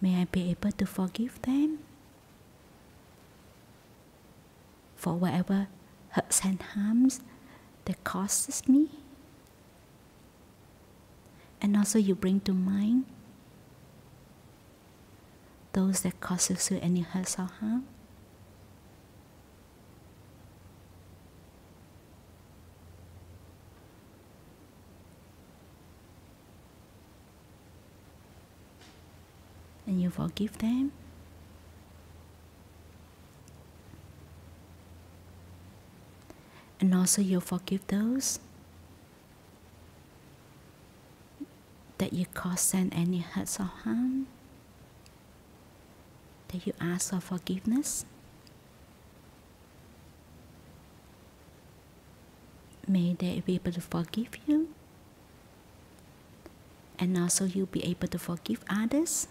May 0.00 0.20
I 0.20 0.24
be 0.26 0.50
able 0.50 0.72
to 0.72 0.86
forgive 0.86 1.40
them 1.42 1.78
for 4.94 5.14
whatever 5.14 5.68
hurts 6.16 6.40
and 6.44 6.60
harms 6.62 7.20
that 7.84 8.02
causes 8.02 8.66
me? 8.66 8.88
And 11.60 11.76
also 11.76 11.98
you 11.98 12.14
bring 12.14 12.40
to 12.40 12.52
mind 12.52 13.04
those 15.72 16.00
that 16.00 16.20
causes 16.20 16.70
you 16.70 16.78
any 16.82 17.00
hurt 17.00 17.38
or 17.38 17.48
harm. 17.60 17.84
and 29.86 30.02
you 30.02 30.10
forgive 30.10 30.58
them. 30.58 30.90
And 36.78 36.94
also, 36.94 37.22
you'll 37.22 37.40
forgive 37.40 37.86
those 37.86 38.38
that 41.98 42.12
you 42.12 42.26
caused 42.34 42.72
them 42.72 42.90
any 42.92 43.18
hurts 43.18 43.58
or 43.58 43.64
harm, 43.64 44.26
that 46.48 46.66
you 46.66 46.74
ask 46.78 47.10
for 47.10 47.20
forgiveness. 47.20 48.04
May 52.86 53.14
they 53.14 53.40
be 53.40 53.54
able 53.54 53.72
to 53.72 53.80
forgive 53.80 54.36
you. 54.46 54.68
And 56.98 57.16
also, 57.18 57.44
you'll 57.46 57.66
be 57.66 57.84
able 57.84 58.08
to 58.08 58.18
forgive 58.18 58.62
others. 58.68 59.28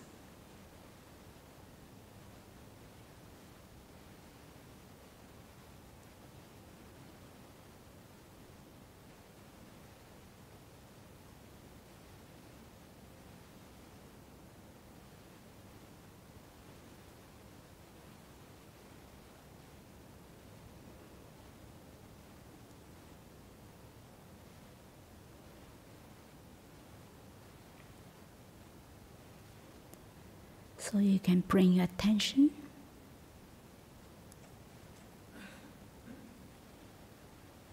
So 30.91 30.99
you 30.99 31.17
can 31.17 31.39
bring 31.47 31.73
your 31.73 31.85
attention 31.85 32.51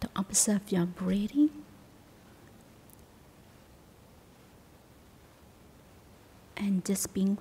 to 0.00 0.08
observe 0.16 0.62
your 0.72 0.86
breathing. 0.86 1.50
And 6.56 6.82
just 6.86 7.12
being 7.12 7.36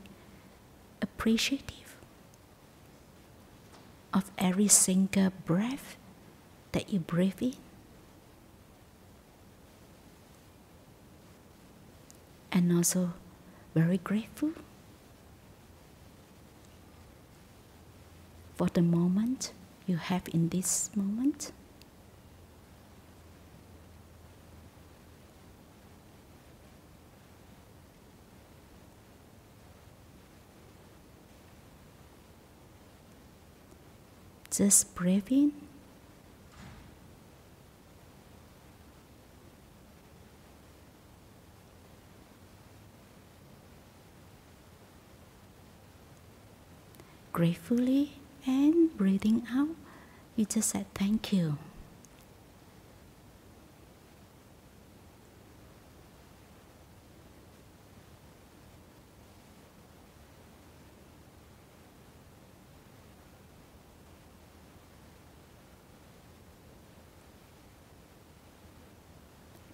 appreciative 1.01 1.95
of 4.13 4.29
every 4.37 4.67
single 4.67 5.31
breath 5.45 5.95
that 6.73 6.91
you 6.91 6.99
breathe 6.99 7.41
in. 7.41 7.55
And 12.51 12.73
also 12.73 13.13
very 13.73 13.99
grateful 13.99 14.51
for 18.61 18.67
the 18.67 18.81
moment 18.83 19.53
you 19.87 19.97
have 19.97 20.21
in 20.31 20.49
this 20.49 20.91
moment. 20.95 21.51
Just 34.51 34.93
breathe 34.93 35.31
in. 35.31 35.53
Gratefully 47.33 48.20
and 48.45 48.95
breathing 48.97 49.43
out, 49.51 49.75
you 50.35 50.45
just 50.45 50.69
said 50.69 50.85
thank 50.93 51.31
you. 51.33 51.57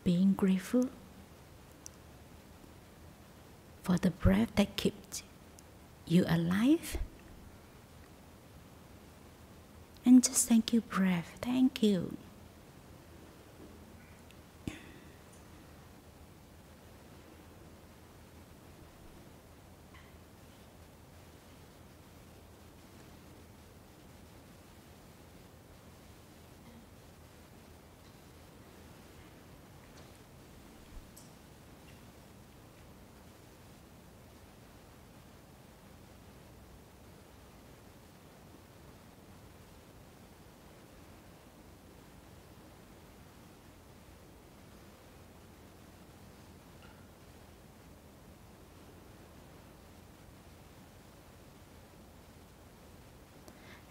Being 0.04 0.34
grateful 0.34 0.90
for 3.84 3.98
the 3.98 4.10
breath 4.12 4.56
that 4.56 4.76
keeps 4.78 5.24
you 6.06 6.24
alive 6.30 6.98
and 10.08 10.24
just 10.24 10.48
thank 10.48 10.72
you, 10.72 10.80
breath. 10.80 11.38
Thank 11.42 11.84
you. 11.84 12.16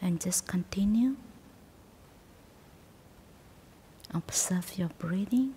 And 0.06 0.20
just 0.20 0.46
continue. 0.46 1.16
Observe 4.14 4.78
your 4.78 4.90
breathing. 4.98 5.54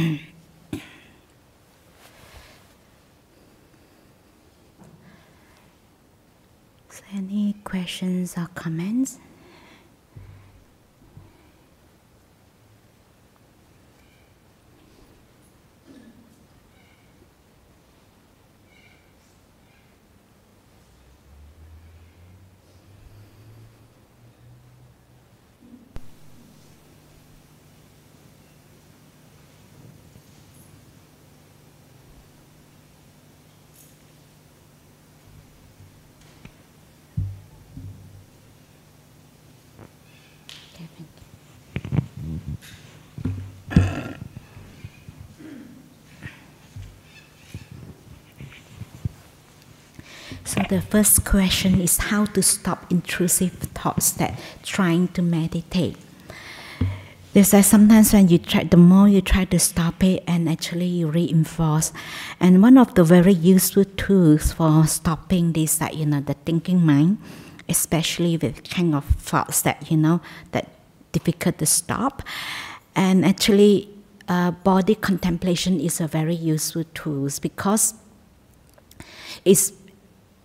So 0.00 0.06
any 7.12 7.54
questions 7.64 8.38
or 8.38 8.46
comments? 8.54 9.18
So 50.44 50.59
the 50.70 50.80
first 50.80 51.24
question 51.24 51.80
is 51.80 51.98
how 52.14 52.24
to 52.24 52.40
stop 52.40 52.86
intrusive 52.92 53.52
thoughts 53.74 54.12
that 54.12 54.38
trying 54.62 55.08
to 55.08 55.20
meditate. 55.20 55.96
There's 57.32 57.52
like 57.52 57.64
sometimes 57.64 58.12
when 58.12 58.28
you 58.28 58.38
try, 58.38 58.62
the 58.62 58.76
more 58.76 59.08
you 59.08 59.20
try 59.20 59.46
to 59.46 59.58
stop 59.58 60.02
it, 60.04 60.22
and 60.28 60.48
actually 60.48 60.86
you 60.86 61.08
reinforce. 61.08 61.92
And 62.38 62.62
one 62.62 62.78
of 62.78 62.94
the 62.94 63.02
very 63.02 63.32
useful 63.32 63.84
tools 63.84 64.52
for 64.52 64.86
stopping 64.86 65.52
this, 65.52 65.78
that 65.78 65.94
you 65.94 66.06
know, 66.06 66.20
the 66.20 66.34
thinking 66.34 66.86
mind, 66.86 67.18
especially 67.68 68.36
with 68.36 68.62
kind 68.70 68.94
of 68.94 69.04
thoughts 69.04 69.62
that 69.62 69.90
you 69.90 69.96
know 69.96 70.20
that 70.52 70.68
difficult 71.10 71.58
to 71.58 71.66
stop, 71.66 72.22
and 72.94 73.24
actually, 73.24 73.88
uh, 74.28 74.52
body 74.52 74.94
contemplation 74.94 75.80
is 75.80 76.00
a 76.00 76.06
very 76.06 76.34
useful 76.36 76.84
tool 76.94 77.28
because 77.42 77.94
it's 79.44 79.72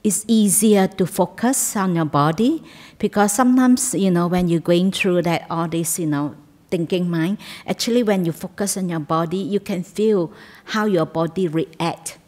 it's 0.05 0.23
easier 0.27 0.87
to 0.87 1.07
focus 1.07 1.75
on 1.75 1.95
your 1.95 2.05
body 2.05 2.63
because 2.99 3.31
sometimes 3.31 3.95
you 3.95 4.11
know 4.11 4.27
when 4.27 4.47
you're 4.47 4.59
going 4.59 4.91
through 4.91 5.19
that 5.23 5.45
all 5.49 5.67
this 5.67 5.97
you 5.97 6.05
know 6.05 6.35
thinking 6.69 7.09
mind 7.09 7.39
actually 7.65 8.03
when 8.03 8.23
you 8.23 8.31
focus 8.31 8.77
on 8.77 8.87
your 8.87 8.99
body 8.99 9.37
you 9.37 9.59
can 9.59 9.81
feel 9.83 10.31
how 10.65 10.85
your 10.85 11.05
body 11.07 11.47
react 11.47 12.19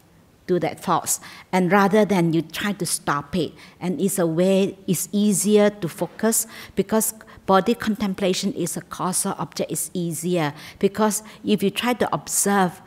to 0.48 0.58
that 0.58 0.80
thoughts. 0.80 1.20
And 1.52 1.70
rather 1.70 2.04
than 2.04 2.32
you 2.32 2.42
try 2.42 2.72
to 2.72 2.86
stop 2.86 3.36
it 3.36 3.52
and 3.80 4.00
it's 4.00 4.18
a 4.18 4.26
way 4.26 4.76
it's 4.88 5.08
easier 5.12 5.70
to 5.70 5.88
focus 5.88 6.46
because 6.74 7.14
body 7.46 7.74
contemplation 7.74 8.52
is 8.54 8.76
a 8.76 8.80
causal 8.80 9.34
object 9.38 9.70
it's 9.70 9.90
easier. 9.94 10.54
Because 10.78 11.22
if 11.44 11.62
you 11.62 11.70
try 11.70 11.92
to 11.94 12.12
observe 12.12 12.80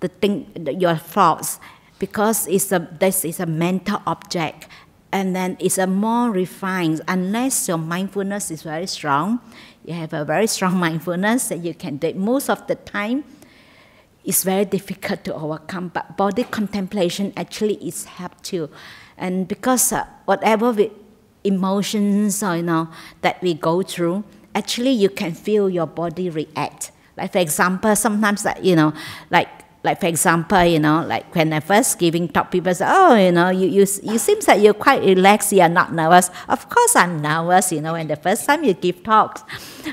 the 0.00 0.08
thing 0.08 0.50
your 0.80 0.96
thoughts 0.96 1.60
because 1.98 2.46
it's 2.46 2.72
a 2.72 2.88
this 2.98 3.24
is 3.24 3.40
a 3.40 3.46
mental 3.46 4.02
object 4.06 4.68
and 5.12 5.34
then 5.34 5.56
it's 5.60 5.78
a 5.78 5.86
more 5.86 6.30
refined. 6.30 7.00
Unless 7.08 7.68
your 7.68 7.78
mindfulness 7.78 8.50
is 8.50 8.62
very 8.62 8.86
strong 8.86 9.40
you 9.86 9.94
have 9.94 10.12
a 10.12 10.24
very 10.24 10.46
strong 10.46 10.76
mindfulness 10.86 11.48
that 11.48 11.58
you 11.58 11.72
can 11.72 11.96
do 11.96 12.12
most 12.14 12.50
of 12.50 12.66
the 12.66 12.74
time 12.74 13.24
it's 14.24 14.42
very 14.42 14.64
difficult 14.64 15.22
to 15.22 15.32
overcome. 15.32 15.88
But 15.94 16.16
body 16.16 16.42
contemplation 16.42 17.32
actually 17.36 17.74
is 17.76 18.04
help 18.04 18.42
to 18.44 18.68
and 19.16 19.46
because 19.48 19.92
uh, 19.92 20.04
whatever 20.24 20.72
we, 20.72 20.90
emotions 21.44 22.42
or, 22.42 22.56
you 22.56 22.62
know 22.62 22.88
that 23.20 23.40
we 23.40 23.54
go 23.54 23.82
through 23.82 24.24
actually 24.54 24.90
you 24.90 25.08
can 25.08 25.32
feel 25.32 25.70
your 25.70 25.86
body 25.86 26.28
react. 26.28 26.90
Like 27.16 27.32
for 27.32 27.38
example 27.38 27.94
sometimes 27.94 28.44
like 28.44 28.62
you 28.62 28.74
know 28.74 28.92
like 29.30 29.48
like 29.86 30.00
for 30.00 30.06
example, 30.08 30.64
you 30.64 30.78
know, 30.78 31.06
like 31.06 31.34
when 31.34 31.52
I 31.52 31.60
first 31.60 31.98
giving 31.98 32.28
talk, 32.28 32.50
people 32.50 32.74
say, 32.74 32.84
oh, 32.86 33.14
you 33.14 33.32
know, 33.32 33.48
you, 33.48 33.68
you, 33.68 33.86
you 34.02 34.18
seems 34.18 34.46
like 34.46 34.60
you're 34.60 34.74
quite 34.74 35.02
relaxed, 35.02 35.52
you're 35.52 35.68
not 35.68 35.94
nervous. 35.94 36.30
Of 36.48 36.68
course 36.68 36.94
I'm 36.96 37.22
nervous, 37.22 37.72
you 37.72 37.80
know, 37.80 37.92
when 37.94 38.08
the 38.08 38.16
first 38.16 38.44
time 38.44 38.64
you 38.64 38.74
give 38.74 39.02
talks. 39.02 39.42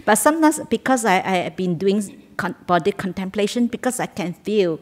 But 0.03 0.15
sometimes 0.15 0.59
because 0.69 1.05
I, 1.05 1.15
I 1.17 1.35
have 1.47 1.55
been 1.55 1.77
doing 1.77 2.19
body 2.67 2.91
contemplation, 2.91 3.67
because 3.67 3.99
I 3.99 4.07
can 4.07 4.33
feel 4.33 4.79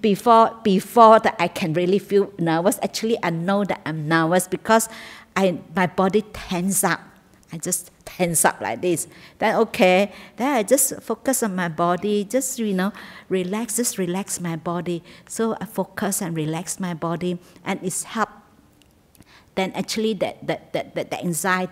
before 0.00 0.58
before 0.64 1.20
that 1.20 1.36
I 1.38 1.48
can 1.48 1.72
really 1.74 1.98
feel 1.98 2.32
nervous. 2.38 2.78
Actually, 2.82 3.18
I 3.22 3.30
know 3.30 3.64
that 3.64 3.80
I'm 3.86 4.08
nervous 4.08 4.48
because 4.48 4.88
I 5.36 5.58
my 5.76 5.86
body 5.86 6.22
tense 6.32 6.82
up. 6.84 7.00
I 7.52 7.58
just 7.58 7.91
tense 8.16 8.44
up 8.44 8.60
like 8.60 8.82
this. 8.82 9.06
Then 9.38 9.56
okay, 9.56 10.12
then 10.36 10.54
I 10.56 10.62
just 10.62 11.00
focus 11.02 11.42
on 11.42 11.54
my 11.56 11.68
body, 11.68 12.24
just 12.24 12.58
you 12.58 12.74
know, 12.74 12.92
relax, 13.28 13.76
just 13.76 13.98
relax 13.98 14.40
my 14.40 14.56
body. 14.56 15.02
So 15.28 15.56
I 15.60 15.64
focus 15.64 16.22
and 16.22 16.36
relax 16.36 16.78
my 16.78 16.94
body, 16.94 17.38
and 17.64 17.80
it's 17.82 18.04
help. 18.04 18.28
Then 19.54 19.72
actually 19.76 20.14
that 20.14 20.46
that 20.46 20.72
that, 20.72 20.94
that 20.94 21.20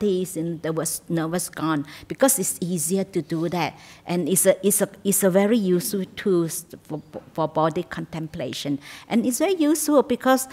is 0.02 0.36
in 0.36 0.60
the 0.60 0.70
was 0.70 1.00
nervous 1.08 1.48
gone 1.48 1.86
because 2.08 2.38
it's 2.38 2.58
easier 2.60 3.04
to 3.04 3.22
do 3.22 3.48
that, 3.48 3.72
and 4.04 4.28
it's 4.28 4.44
a 4.44 4.54
it's 4.60 4.82
a 4.82 4.88
it's 5.02 5.24
a 5.24 5.30
very 5.30 5.56
useful 5.56 6.04
tool 6.14 6.48
for 6.84 7.00
for 7.32 7.48
body 7.48 7.82
contemplation, 7.82 8.78
and 9.08 9.24
it's 9.24 9.38
very 9.38 9.56
useful 9.56 10.02
because 10.02 10.46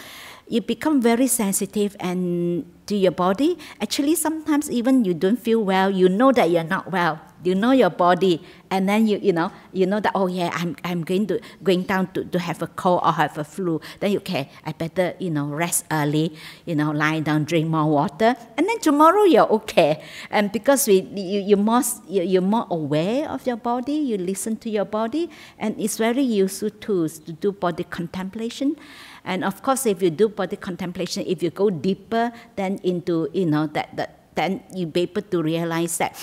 you 0.48 0.62
become 0.62 1.02
very 1.02 1.28
sensitive 1.28 1.98
and 2.00 2.64
to 2.88 2.96
your 2.96 3.12
body. 3.12 3.58
Actually, 3.82 4.16
sometimes 4.16 4.72
even 4.72 5.04
you 5.04 5.14
don't 5.14 5.40
feel 5.40 5.60
well, 5.60 5.92
you 5.92 6.08
know 6.08 6.32
that 6.32 6.50
you're 6.50 6.64
not 6.64 6.92
well. 6.92 7.20
You 7.44 7.56
know 7.56 7.72
your 7.72 7.90
body, 7.90 8.42
and 8.72 8.90
then 8.90 9.08
you 9.08 9.20
you 9.22 9.32
know 9.32 9.52
you 9.72 9.86
know 9.86 10.00
that 10.00 10.12
oh 10.16 10.28
yeah, 10.28 10.50
I'm 10.54 10.76
I'm 10.84 11.04
going 11.04 11.28
to 11.28 11.40
going 11.64 11.84
down 11.84 12.08
to, 12.14 12.26
to 12.26 12.40
have 12.40 12.62
a 12.62 12.68
cold 12.68 13.02
or 13.04 13.12
have 13.14 13.38
a 13.38 13.44
flu. 13.44 13.80
Then 14.00 14.12
you 14.12 14.18
okay, 14.20 14.50
I 14.66 14.72
better 14.74 15.14
you 15.20 15.30
know 15.30 15.46
rest 15.46 15.86
early, 15.92 16.36
you 16.66 16.76
know 16.76 16.92
lie 16.92 17.20
down, 17.20 17.46
drink 17.46 17.70
more 17.70 17.86
water, 17.86 18.36
and 18.58 18.68
then 18.68 18.80
tomorrow 18.80 19.24
you're 19.24 19.50
okay. 19.62 20.04
And 20.32 20.52
because 20.52 20.88
we 20.88 21.02
you 21.14 21.42
you 21.42 21.58
more 21.58 21.84
you're 22.08 22.42
more 22.42 22.68
aware 22.70 23.30
of 23.30 23.46
your 23.46 23.58
body, 23.58 23.94
you 23.94 24.18
listen 24.18 24.58
to 24.58 24.70
your 24.70 24.86
body, 24.86 25.30
and 25.60 25.80
it's 25.80 25.98
very 25.98 26.24
useful 26.24 26.72
tools 26.72 27.20
to 27.20 27.32
do 27.34 27.52
body 27.52 27.84
contemplation. 27.84 28.76
And 29.24 29.44
of 29.44 29.62
course, 29.62 29.86
if 29.86 30.02
you 30.02 30.10
do 30.10 30.30
body 30.30 30.56
contemplation, 30.56 31.24
if 31.28 31.44
you 31.44 31.50
go 31.50 31.70
deeper, 31.70 32.32
then 32.56 32.80
into 32.84 33.30
you 33.34 33.46
know 33.46 33.68
that, 33.68 33.96
that 33.96 34.34
then 34.36 34.64
you 34.74 34.86
be 34.86 35.02
able 35.02 35.22
to 35.22 35.44
realize 35.44 35.98
that 35.98 36.16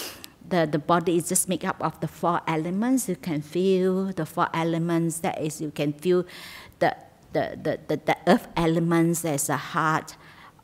the, 0.48 0.68
the 0.70 0.78
body 0.78 1.16
is 1.16 1.28
just 1.28 1.48
made 1.48 1.64
up 1.64 1.82
of 1.82 1.98
the 2.00 2.08
four 2.08 2.40
elements. 2.46 3.08
You 3.08 3.16
can 3.16 3.42
feel 3.42 4.12
the 4.12 4.26
four 4.26 4.48
elements. 4.52 5.18
That 5.20 5.40
is, 5.40 5.60
you 5.60 5.70
can 5.70 5.92
feel 5.92 6.24
the 6.78 6.96
the 7.32 7.58
the, 7.62 7.78
the, 7.88 7.96
the 8.04 8.16
earth 8.26 8.48
elements. 8.56 9.22
There's 9.22 9.48
a 9.48 9.56
heart. 9.56 10.16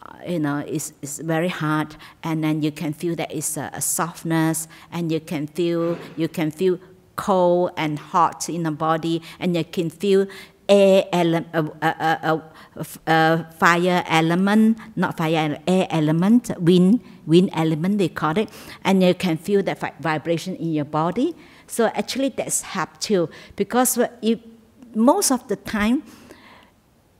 Uh, 0.02 0.14
you 0.26 0.38
know, 0.38 0.58
it's, 0.58 0.94
it's 1.02 1.18
very 1.18 1.48
hard, 1.48 1.94
and 2.22 2.42
then 2.42 2.62
you 2.62 2.72
can 2.72 2.92
feel 2.94 3.14
that 3.16 3.30
it's 3.30 3.56
a, 3.56 3.70
a 3.74 3.80
softness, 3.80 4.66
and 4.90 5.12
you 5.12 5.20
can 5.20 5.46
feel 5.46 5.98
you 6.16 6.28
can 6.28 6.50
feel 6.50 6.78
cold 7.16 7.70
and 7.76 7.98
hot 7.98 8.48
in 8.48 8.62
the 8.62 8.70
body, 8.70 9.20
and 9.38 9.54
you 9.54 9.64
can 9.64 9.90
feel 9.90 10.26
air 10.70 11.04
element, 11.12 11.48
uh, 11.52 11.68
uh, 11.82 12.38
uh, 13.06 13.44
fire 13.58 14.04
element, 14.06 14.78
not 14.94 15.16
fire, 15.16 15.58
air 15.66 15.86
element, 15.90 16.50
wind, 16.60 17.00
wind 17.26 17.50
element, 17.52 17.98
they 17.98 18.08
call 18.08 18.38
it, 18.38 18.48
and 18.84 19.02
you 19.02 19.12
can 19.12 19.36
feel 19.36 19.62
that 19.64 20.00
vibration 20.00 20.54
in 20.56 20.72
your 20.72 20.84
body. 20.84 21.34
So 21.66 21.86
actually, 21.86 22.30
that's 22.30 22.62
help 22.62 22.98
too, 23.00 23.28
because 23.56 23.98
if, 24.22 24.38
most 24.94 25.30
of 25.30 25.46
the 25.48 25.56
time, 25.56 26.04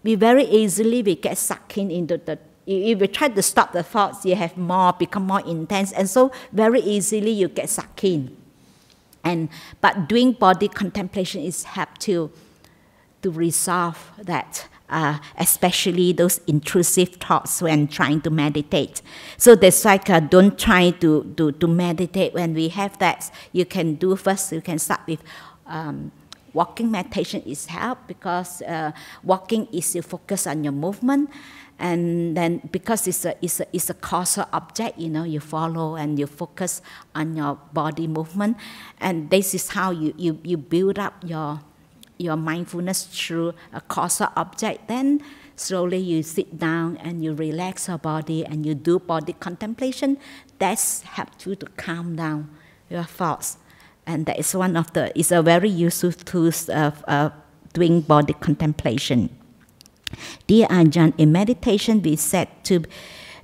we 0.03 0.15
very 0.15 0.45
easily 0.45 1.03
we 1.03 1.17
get 1.17 1.37
sucked 1.37 1.77
in 1.77 1.91
into 1.91 2.17
the 2.17 2.39
if 2.67 3.01
you 3.01 3.07
try 3.09 3.29
to 3.29 3.43
stop 3.43 3.73
the 3.73 3.83
thoughts, 3.83 4.25
you 4.25 4.37
have 4.37 4.57
more, 4.57 4.93
become 4.93 5.27
more 5.27 5.41
intense, 5.41 5.91
and 5.93 6.09
so 6.09 6.31
very 6.53 6.81
easily 6.81 7.33
you 7.33 7.49
get 7.49 7.69
sucked 7.69 8.05
in. 8.05 8.37
And 9.25 9.49
but 9.81 10.09
doing 10.09 10.33
body 10.33 10.69
contemplation 10.69 11.43
is 11.43 11.65
help 11.65 11.99
to 11.99 12.31
to 13.23 13.31
resolve 13.31 14.11
that, 14.19 14.69
uh, 14.89 15.19
especially 15.39 16.13
those 16.13 16.39
intrusive 16.47 17.17
thoughts 17.17 17.63
when 17.63 17.89
trying 17.89 18.21
to 18.23 18.31
meditate. 18.31 19.03
So 19.37 19.55
that's 19.55 19.85
like 19.85 20.09
uh, 20.11 20.21
don't 20.21 20.59
try 20.59 20.91
to, 20.91 21.35
to, 21.37 21.53
to 21.53 21.67
meditate 21.67 22.35
when 22.35 22.55
we 22.55 22.69
have 22.69 22.99
that. 22.99 23.31
You 23.53 23.65
can 23.65 23.95
do 23.95 24.17
first, 24.17 24.53
you 24.53 24.61
can 24.61 24.79
start 24.79 25.01
with 25.07 25.23
um, 25.67 26.13
walking 26.53 26.91
meditation 26.91 27.43
is 27.47 27.67
help 27.67 27.99
because 28.07 28.63
uh, 28.63 28.93
walking 29.23 29.69
is 29.73 29.95
you 29.95 30.03
focus 30.03 30.47
on 30.47 30.65
your 30.65 30.73
movement 30.73 31.31
and 31.79 32.37
then 32.37 32.61
because 32.71 33.07
it's 33.07 33.25
a, 33.25 33.35
it's 33.41 33.61
a, 33.61 33.67
it's 33.73 33.89
a 33.89 33.95
causal 33.95 34.45
object 34.53 34.99
you 34.99 35.09
know 35.09 35.25
you 35.25 35.41
follow 35.41 35.97
and 35.97 36.19
you 36.19 36.27
focus 36.27 36.83
on 37.15 37.37
your 37.37 37.59
body 37.73 38.07
movement 38.07 38.57
and 39.01 39.31
this 39.31 39.55
is 39.55 39.69
how 39.69 39.91
you, 39.91 40.13
you, 40.17 40.39
you 40.43 40.57
build 40.57 40.99
up 40.99 41.15
your 41.25 41.61
your 42.21 42.37
mindfulness 42.37 43.05
through 43.05 43.55
a 43.73 43.81
causal 43.81 44.29
object, 44.37 44.89
then 44.89 45.23
slowly 45.57 45.99
you 45.99 46.23
sit 46.23 46.59
down 46.59 46.97
and 46.99 47.25
you 47.25 47.35
relax 47.35 47.89
your 47.89 47.99
body 47.99 48.45
and 48.45 48.67
you 48.67 48.75
do 48.75 48.99
body 48.99 49.33
contemplation. 49.33 50.19
That's 50.59 51.03
help 51.03 51.31
you 51.47 51.55
to 51.57 51.67
calm 51.77 52.17
down 52.17 52.51
your 52.89 53.05
thoughts. 53.05 53.59
And 54.07 54.27
that 54.27 54.39
is 54.39 54.55
one 54.55 54.77
of 54.77 54.93
the, 54.93 55.17
it's 55.19 55.31
a 55.31 55.43
very 55.43 55.69
useful 55.69 56.13
tool 56.13 56.53
of 56.69 57.05
uh, 57.07 57.31
doing 57.73 58.01
body 58.01 58.35
contemplation. 58.35 59.31
Dear 60.47 60.67
Ajahn, 60.69 61.15
in 61.19 61.33
meditation 61.33 62.03
we 62.03 62.17
said 62.17 62.49
to 62.65 62.85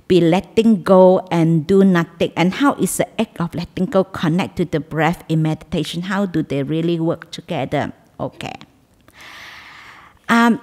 be 0.07 0.21
letting 0.21 0.83
go 0.83 1.25
and 1.31 1.67
do 1.67 1.83
nothing. 1.83 2.31
And 2.35 2.53
how 2.55 2.73
is 2.75 2.97
the 2.97 3.07
act 3.19 3.39
of 3.39 3.53
letting 3.53 3.85
go 3.85 4.03
connect 4.03 4.57
to 4.57 4.65
the 4.65 4.79
breath 4.79 5.23
in 5.27 5.41
meditation? 5.41 6.03
How 6.03 6.25
do 6.25 6.43
they 6.43 6.63
really 6.63 6.99
work 6.99 7.31
together? 7.31 7.93
Okay. 8.19 8.55
Um, 10.29 10.59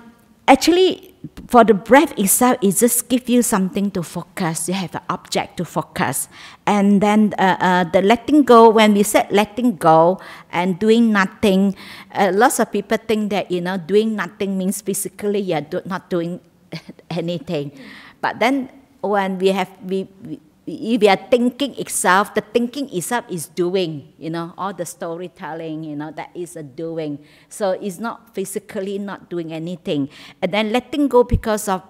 actually, 0.46 1.14
for 1.48 1.64
the 1.64 1.74
breath 1.74 2.12
itself, 2.18 2.58
it 2.60 2.76
just 2.76 3.08
gives 3.08 3.28
you 3.28 3.42
something 3.42 3.90
to 3.92 4.02
focus. 4.02 4.68
You 4.68 4.74
have 4.74 4.94
an 4.94 5.02
object 5.08 5.56
to 5.58 5.64
focus. 5.64 6.28
And 6.66 7.00
then 7.00 7.32
uh, 7.38 7.56
uh, 7.60 7.84
the 7.84 8.02
letting 8.02 8.42
go, 8.42 8.68
when 8.68 8.94
we 8.94 9.02
said 9.02 9.28
letting 9.30 9.76
go 9.76 10.20
and 10.52 10.78
doing 10.78 11.12
nothing, 11.12 11.76
uh, 12.12 12.30
lots 12.34 12.60
of 12.60 12.72
people 12.72 12.98
think 12.98 13.30
that, 13.30 13.50
you 13.50 13.60
know, 13.60 13.76
doing 13.76 14.16
nothing 14.16 14.58
means 14.58 14.80
physically 14.80 15.40
you're 15.40 15.62
do, 15.62 15.80
not 15.84 16.10
doing 16.10 16.40
anything. 17.10 17.72
But 18.20 18.38
then 18.38 18.70
when 19.00 19.38
we 19.38 19.48
have, 19.48 19.70
we, 19.84 20.08
we 20.24 20.40
if 20.66 21.00
we 21.00 21.08
are 21.08 21.20
thinking 21.30 21.76
itself, 21.78 22.34
the 22.34 22.40
thinking 22.40 22.88
itself 22.94 23.24
is 23.28 23.46
doing, 23.48 24.12
you 24.18 24.30
know, 24.30 24.54
all 24.56 24.72
the 24.72 24.86
storytelling, 24.86 25.84
you 25.84 25.96
know, 25.96 26.10
that 26.12 26.30
is 26.34 26.56
a 26.56 26.62
doing. 26.62 27.18
So 27.48 27.72
it's 27.72 27.98
not 27.98 28.34
physically 28.34 28.98
not 28.98 29.28
doing 29.28 29.52
anything. 29.52 30.08
And 30.40 30.52
then 30.52 30.72
letting 30.72 31.08
go 31.08 31.24
because 31.24 31.68
of 31.68 31.82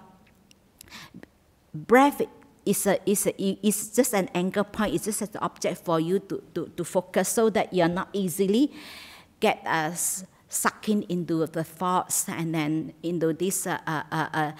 breath 1.72 2.22
is 2.66 2.86
a 2.86 2.98
is 3.08 3.26
a 3.26 3.34
is 3.66 3.90
just 3.90 4.14
an 4.14 4.28
anchor 4.34 4.64
point. 4.64 4.94
It's 4.94 5.04
just 5.04 5.22
an 5.22 5.42
object 5.42 5.84
for 5.84 6.00
you 6.00 6.18
to, 6.18 6.42
to, 6.54 6.72
to 6.76 6.84
focus 6.84 7.28
so 7.28 7.50
that 7.50 7.72
you're 7.72 7.88
not 7.88 8.08
easily 8.12 8.72
get 9.40 9.60
us 9.66 10.22
uh, 10.22 10.26
sucking 10.48 11.02
into 11.10 11.44
the 11.46 11.64
thoughts 11.64 12.28
and 12.28 12.54
then 12.54 12.94
into 13.02 13.32
this 13.32 13.66
uh, 13.66 13.78
uh, 13.86 14.02
uh, 14.10 14.52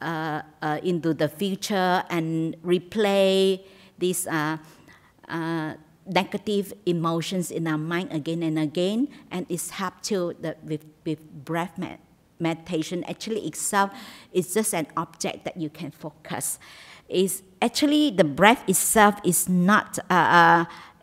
uh 0.00 0.42
uh, 0.62 0.78
into 0.82 1.14
the 1.14 1.28
future 1.28 2.02
and 2.08 2.56
replay 2.62 3.60
these 4.00 4.26
uh, 4.26 4.56
uh, 5.28 5.74
negative 6.06 6.72
emotions 6.86 7.50
in 7.50 7.68
our 7.68 7.78
mind 7.78 8.10
again 8.10 8.42
and 8.42 8.58
again, 8.58 9.08
and 9.30 9.46
it's 9.48 9.70
helped 9.70 10.02
to 10.04 10.34
the, 10.40 10.56
with, 10.64 10.84
with 11.04 11.20
breath 11.44 11.78
med- 11.78 12.00
meditation. 12.40 13.04
Actually, 13.04 13.46
itself 13.46 13.92
is 14.32 14.52
just 14.52 14.74
an 14.74 14.86
object 14.96 15.44
that 15.44 15.56
you 15.56 15.68
can 15.68 15.90
focus. 15.92 16.58
Is 17.08 17.42
actually 17.60 18.10
the 18.10 18.24
breath 18.24 18.68
itself 18.68 19.16
is 19.24 19.48
not. 19.48 19.98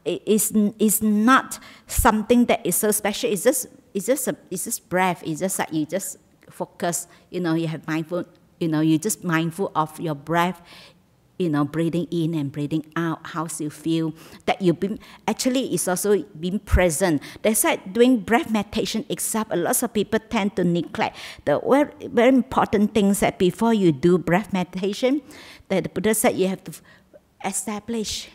Is, 0.06 0.54
is 0.80 1.02
not 1.04 1.60
something 1.86 2.46
that 2.46 2.66
is 2.66 2.78
so 2.78 2.92
special. 2.92 3.30
It's 3.30 3.44
just 3.44 3.68
it's 3.94 4.06
just 4.06 4.30
a, 4.30 4.38
it's 4.50 4.64
just 4.64 4.88
breath. 4.88 5.22
It's 5.26 5.42
just 5.42 5.60
like 5.60 5.74
you 5.74 5.86
just 5.86 6.16
focus. 6.50 7.08
You 7.30 7.42
know, 7.42 7.56
you 7.56 7.68
have 7.68 7.86
mindful 7.86 8.24
you 8.60 8.68
know, 8.68 8.82
you're 8.82 9.00
just 9.00 9.24
mindful 9.24 9.72
of 9.76 10.00
your 10.00 10.16
breath, 10.16 10.62
you 11.38 11.50
know, 11.50 11.64
breathing 11.64 12.08
in 12.10 12.34
and 12.34 12.52
breathing 12.52 12.86
out, 12.96 13.28
how 13.28 13.48
you 13.60 13.70
feel. 13.70 14.14
That 14.46 14.62
you've 14.62 14.80
been, 14.80 15.00
actually, 15.28 15.74
it's 15.74 15.88
also 15.88 16.24
being 16.40 16.60
present. 16.60 17.22
They 17.44 17.54
said 17.54 17.94
doing 17.94 18.22
breath 18.22 18.50
meditation 18.50 19.06
itself, 19.10 19.48
a 19.52 19.56
lot 19.56 19.82
of 19.84 19.94
people 19.94 20.20
tend 20.20 20.56
to 20.56 20.64
neglect 20.64 21.18
the 21.46 21.60
very, 21.60 22.08
very 22.08 22.30
important 22.30 22.94
things 22.94 23.20
that 23.20 23.38
before 23.38 23.74
you 23.74 23.92
do 23.92 24.18
breath 24.18 24.52
meditation, 24.52 25.22
that 25.70 25.84
the 25.84 25.90
Buddha 25.90 26.16
said 26.16 26.36
you 26.36 26.48
have 26.48 26.64
to 26.64 26.74
establish 27.46 28.30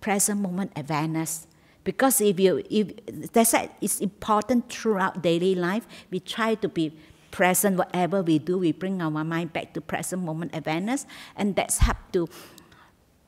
present 0.00 0.40
moment 0.40 0.72
awareness. 0.76 1.46
Because 1.82 2.20
if 2.20 2.40
you, 2.40 2.62
if 2.70 3.32
they 3.32 3.44
said 3.44 3.70
it's 3.80 4.00
important 4.00 4.70
throughout 4.70 5.22
daily 5.22 5.54
life, 5.54 5.86
we 6.10 6.20
try 6.20 6.54
to 6.54 6.68
be 6.68 6.96
present, 7.34 7.76
whatever 7.76 8.22
we 8.22 8.38
do, 8.38 8.56
we 8.58 8.70
bring 8.70 9.02
our 9.02 9.10
mind 9.10 9.52
back 9.52 9.74
to 9.74 9.80
present 9.80 10.22
moment 10.22 10.54
awareness, 10.54 11.04
and 11.34 11.56
that's 11.56 11.78
help 11.78 11.98
to 12.12 12.28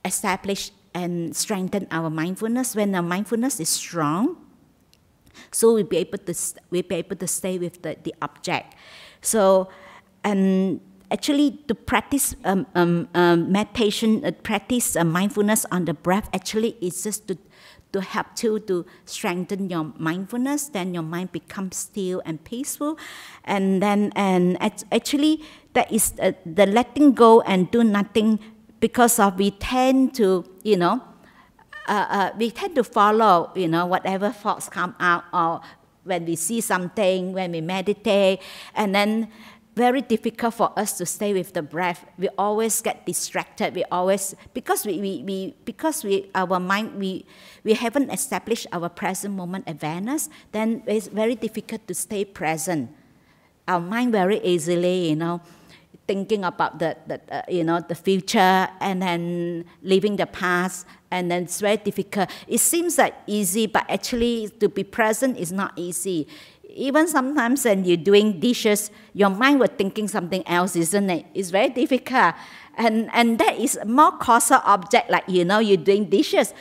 establish 0.04 0.70
and 0.94 1.34
strengthen 1.34 1.88
our 1.90 2.08
mindfulness. 2.08 2.76
When 2.76 2.94
our 2.94 3.02
mindfulness 3.02 3.58
is 3.58 3.68
strong, 3.68 4.36
so 5.50 5.74
we'll 5.74 5.90
be 5.90 5.98
able 5.98 6.18
to 6.18 6.34
we'll 6.70 6.86
be 6.86 6.94
able 6.94 7.16
to 7.16 7.26
stay 7.26 7.58
with 7.58 7.82
the, 7.82 7.96
the 8.00 8.14
object. 8.22 8.78
So, 9.22 9.68
and 10.22 10.80
actually 11.10 11.58
to 11.66 11.74
practice 11.74 12.36
um, 12.44 12.64
um, 12.76 13.08
um, 13.12 13.50
meditation, 13.50 14.24
uh, 14.24 14.30
practice 14.30 14.94
uh, 14.94 15.02
mindfulness 15.02 15.66
on 15.72 15.84
the 15.84 15.94
breath. 15.94 16.30
Actually, 16.32 16.76
is 16.80 17.02
just 17.02 17.26
to 17.26 17.36
to 17.96 18.00
help 18.04 18.26
you 18.42 18.60
to 18.60 18.84
strengthen 19.06 19.70
your 19.70 19.92
mindfulness 19.96 20.68
then 20.68 20.92
your 20.92 21.02
mind 21.02 21.32
becomes 21.32 21.76
still 21.76 22.22
and 22.24 22.44
peaceful. 22.44 22.98
And 23.44 23.82
then 23.82 24.12
and 24.14 24.60
actually 24.60 25.42
that 25.72 25.90
is 25.90 26.12
uh, 26.20 26.32
the 26.44 26.66
letting 26.66 27.12
go 27.12 27.40
and 27.42 27.70
do 27.70 27.82
nothing 27.82 28.38
because 28.80 29.18
of 29.18 29.38
we 29.38 29.50
tend 29.52 30.14
to 30.14 30.44
you 30.62 30.76
know 30.76 31.00
uh, 31.88 32.06
uh, 32.10 32.30
we 32.36 32.50
tend 32.50 32.74
to 32.74 32.84
follow 32.84 33.52
you 33.54 33.68
know 33.68 33.86
whatever 33.86 34.30
thoughts 34.30 34.68
come 34.68 34.94
out 35.00 35.24
or 35.32 35.60
when 36.06 36.24
we 36.24 36.36
see 36.36 36.60
something 36.60 37.32
when 37.32 37.52
we 37.52 37.60
meditate. 37.60 38.40
And 38.74 38.94
then 38.94 39.28
very 39.76 40.00
difficult 40.00 40.54
for 40.54 40.72
us 40.76 40.96
to 40.96 41.04
stay 41.04 41.34
with 41.34 41.52
the 41.52 41.62
breath. 41.62 42.06
We 42.18 42.28
always 42.38 42.80
get 42.80 43.04
distracted. 43.04 43.74
We 43.74 43.84
always 43.92 44.34
because 44.54 44.86
we, 44.86 44.98
we, 44.98 45.22
we 45.22 45.54
because 45.66 46.02
we 46.02 46.30
our 46.34 46.58
mind 46.58 46.98
we 46.98 47.26
we 47.62 47.74
haven't 47.74 48.10
established 48.10 48.66
our 48.72 48.88
present 48.88 49.34
moment 49.34 49.68
awareness, 49.68 50.30
then 50.52 50.82
it's 50.86 51.08
very 51.08 51.34
difficult 51.34 51.86
to 51.88 51.94
stay 51.94 52.24
present. 52.24 52.90
Our 53.68 53.80
mind 53.80 54.12
very 54.12 54.40
easily, 54.42 55.10
you 55.10 55.16
know, 55.16 55.42
thinking 56.06 56.44
about 56.44 56.78
the, 56.78 56.96
the 57.06 57.20
uh, 57.30 57.42
you 57.46 57.62
know 57.62 57.80
the 57.80 57.94
future 57.94 58.68
and 58.80 59.02
then 59.02 59.66
living 59.82 60.16
the 60.16 60.26
past 60.26 60.86
and 61.10 61.30
then 61.30 61.42
it's 61.42 61.60
very 61.60 61.76
difficult. 61.76 62.30
It 62.48 62.58
seems 62.58 62.96
like 62.96 63.14
easy, 63.26 63.66
but 63.66 63.84
actually 63.90 64.48
to 64.58 64.70
be 64.70 64.84
present 64.84 65.36
is 65.36 65.52
not 65.52 65.72
easy 65.76 66.28
even 66.76 67.08
sometimes 67.08 67.64
when 67.64 67.84
you're 67.84 67.96
doing 67.96 68.38
dishes, 68.38 68.90
your 69.14 69.30
mind 69.30 69.60
will 69.60 69.66
thinking 69.66 70.08
something 70.08 70.46
else, 70.46 70.76
isn't 70.76 71.10
it? 71.10 71.26
It's 71.34 71.50
very 71.50 71.70
difficult. 71.70 72.34
And, 72.76 73.08
and 73.12 73.38
that 73.38 73.58
is 73.58 73.78
more 73.86 74.12
causal 74.12 74.60
object, 74.64 75.10
like, 75.10 75.24
you 75.26 75.44
know, 75.44 75.58
you're 75.58 75.78
doing 75.78 76.10
dishes. 76.10 76.52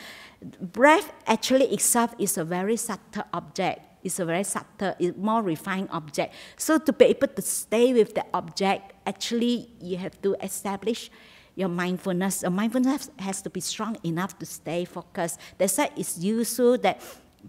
Breath 0.60 1.12
actually 1.26 1.66
itself 1.66 2.14
is 2.18 2.38
a 2.38 2.44
very 2.44 2.76
subtle 2.76 3.24
object. 3.32 3.80
It's 4.02 4.18
a 4.18 4.24
very 4.24 4.44
subtle, 4.44 4.94
it's 4.98 5.16
more 5.16 5.42
refined 5.42 5.88
object. 5.90 6.32
So 6.56 6.78
to 6.78 6.92
be 6.92 7.06
able 7.06 7.28
to 7.28 7.42
stay 7.42 7.92
with 7.92 8.14
the 8.14 8.24
object, 8.32 8.92
actually 9.06 9.68
you 9.80 9.96
have 9.96 10.20
to 10.22 10.36
establish 10.42 11.10
your 11.56 11.68
mindfulness. 11.68 12.42
Your 12.42 12.52
mindfulness 12.52 13.10
has 13.18 13.42
to 13.42 13.50
be 13.50 13.60
strong 13.60 13.96
enough 14.04 14.38
to 14.38 14.46
stay 14.46 14.84
focused. 14.84 15.40
That's 15.58 15.76
why 15.76 15.90
it's 15.96 16.18
useful 16.18 16.78
that 16.78 17.02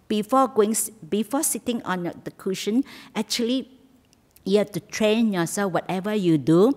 before 0.07 0.47
going 0.47 0.75
before 1.09 1.43
sitting 1.43 1.81
on 1.83 2.11
the 2.23 2.31
cushion 2.31 2.83
actually 3.15 3.69
you 4.43 4.57
have 4.57 4.71
to 4.71 4.79
train 4.79 5.33
yourself 5.33 5.73
whatever 5.73 6.13
you 6.13 6.37
do 6.37 6.73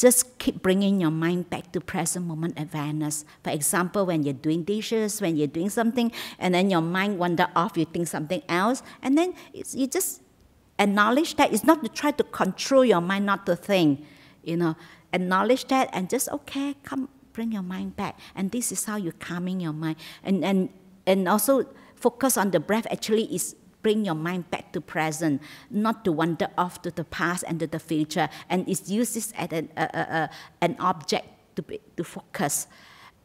just 0.00 0.38
keep 0.38 0.62
bringing 0.62 0.98
your 0.98 1.10
mind 1.10 1.50
back 1.50 1.70
to 1.72 1.80
present 1.80 2.24
moment 2.24 2.58
awareness. 2.58 3.26
For 3.44 3.50
example 3.50 4.06
when 4.06 4.22
you're 4.22 4.32
doing 4.32 4.64
dishes 4.64 5.20
when 5.20 5.36
you're 5.36 5.46
doing 5.46 5.68
something 5.68 6.10
and 6.38 6.54
then 6.54 6.70
your 6.70 6.80
mind 6.80 7.18
wander 7.18 7.48
off 7.54 7.76
you 7.76 7.84
think 7.84 8.08
something 8.08 8.42
else 8.48 8.82
and 9.02 9.18
then 9.18 9.34
you 9.52 9.86
just 9.86 10.22
acknowledge 10.78 11.36
that. 11.36 11.52
It's 11.52 11.64
not 11.64 11.84
to 11.84 11.90
try 11.90 12.12
to 12.12 12.24
control 12.24 12.82
your 12.82 13.02
mind 13.02 13.26
not 13.26 13.44
to 13.46 13.54
think 13.54 14.04
you 14.42 14.56
know. 14.56 14.74
Acknowledge 15.12 15.66
that 15.68 15.90
and 15.92 16.08
just 16.08 16.30
okay 16.30 16.74
come 16.82 17.08
bring 17.32 17.52
your 17.52 17.62
mind 17.62 17.96
back. 17.96 18.18
And 18.34 18.50
this 18.50 18.72
is 18.72 18.84
how 18.84 18.96
you're 18.96 19.12
calming 19.12 19.60
your 19.60 19.72
mind. 19.72 19.96
And 20.24 20.44
and 20.44 20.70
and 21.06 21.28
also 21.28 21.66
focus 22.00 22.36
on 22.36 22.50
the 22.50 22.60
breath 22.60 22.86
actually 22.90 23.24
is 23.34 23.54
bring 23.82 24.04
your 24.04 24.14
mind 24.14 24.50
back 24.50 24.72
to 24.72 24.80
present, 24.80 25.40
not 25.70 26.04
to 26.04 26.12
wander 26.12 26.48
off 26.58 26.82
to 26.82 26.90
the 26.90 27.04
past 27.04 27.44
and 27.46 27.60
to 27.60 27.66
the 27.66 27.78
future. 27.78 28.28
And 28.48 28.68
it's 28.68 28.90
used 28.90 29.14
this 29.14 29.32
as 29.36 29.48
an, 29.52 29.68
uh, 29.76 29.88
uh, 29.94 30.28
an 30.60 30.76
object 30.80 31.28
to, 31.56 31.62
be, 31.62 31.80
to 31.96 32.04
focus. 32.04 32.66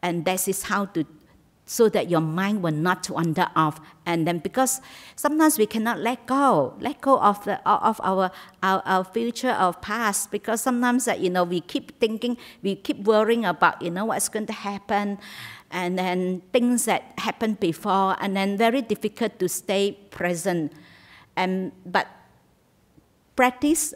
And 0.01 0.23
this 0.23 0.47
is 0.47 0.63
how 0.63 0.85
to, 0.85 1.05
so 1.65 1.89
that 1.89 2.09
your 2.09 2.21
mind 2.21 2.61
will 2.61 2.73
not 2.73 3.09
wander 3.09 3.47
off. 3.55 3.79
And 4.05 4.27
then 4.27 4.39
because 4.39 4.81
sometimes 5.15 5.57
we 5.57 5.65
cannot 5.65 5.99
let 5.99 6.27
go, 6.27 6.75
let 6.79 7.01
go 7.01 7.19
of, 7.19 7.43
the, 7.45 7.59
of 7.67 7.99
our, 8.03 8.31
our, 8.61 8.83
our 8.85 9.03
future, 9.03 9.49
our 9.49 9.73
past, 9.73 10.29
because 10.29 10.61
sometimes, 10.61 11.05
that 11.05 11.19
you 11.19 11.29
know, 11.29 11.43
we 11.43 11.61
keep 11.61 11.99
thinking, 11.99 12.37
we 12.61 12.75
keep 12.75 12.99
worrying 12.99 13.45
about, 13.45 13.81
you 13.81 13.89
know, 13.89 14.05
what's 14.05 14.29
going 14.29 14.45
to 14.45 14.53
happen 14.53 15.17
and 15.71 15.97
then 15.97 16.41
things 16.53 16.85
that 16.85 17.13
happened 17.17 17.59
before, 17.59 18.15
and 18.21 18.35
then 18.37 18.57
very 18.57 18.81
difficult 18.81 19.39
to 19.39 19.49
stay 19.49 19.97
present. 20.11 20.71
And 21.35 21.71
but 21.85 22.07
practice 23.35 23.93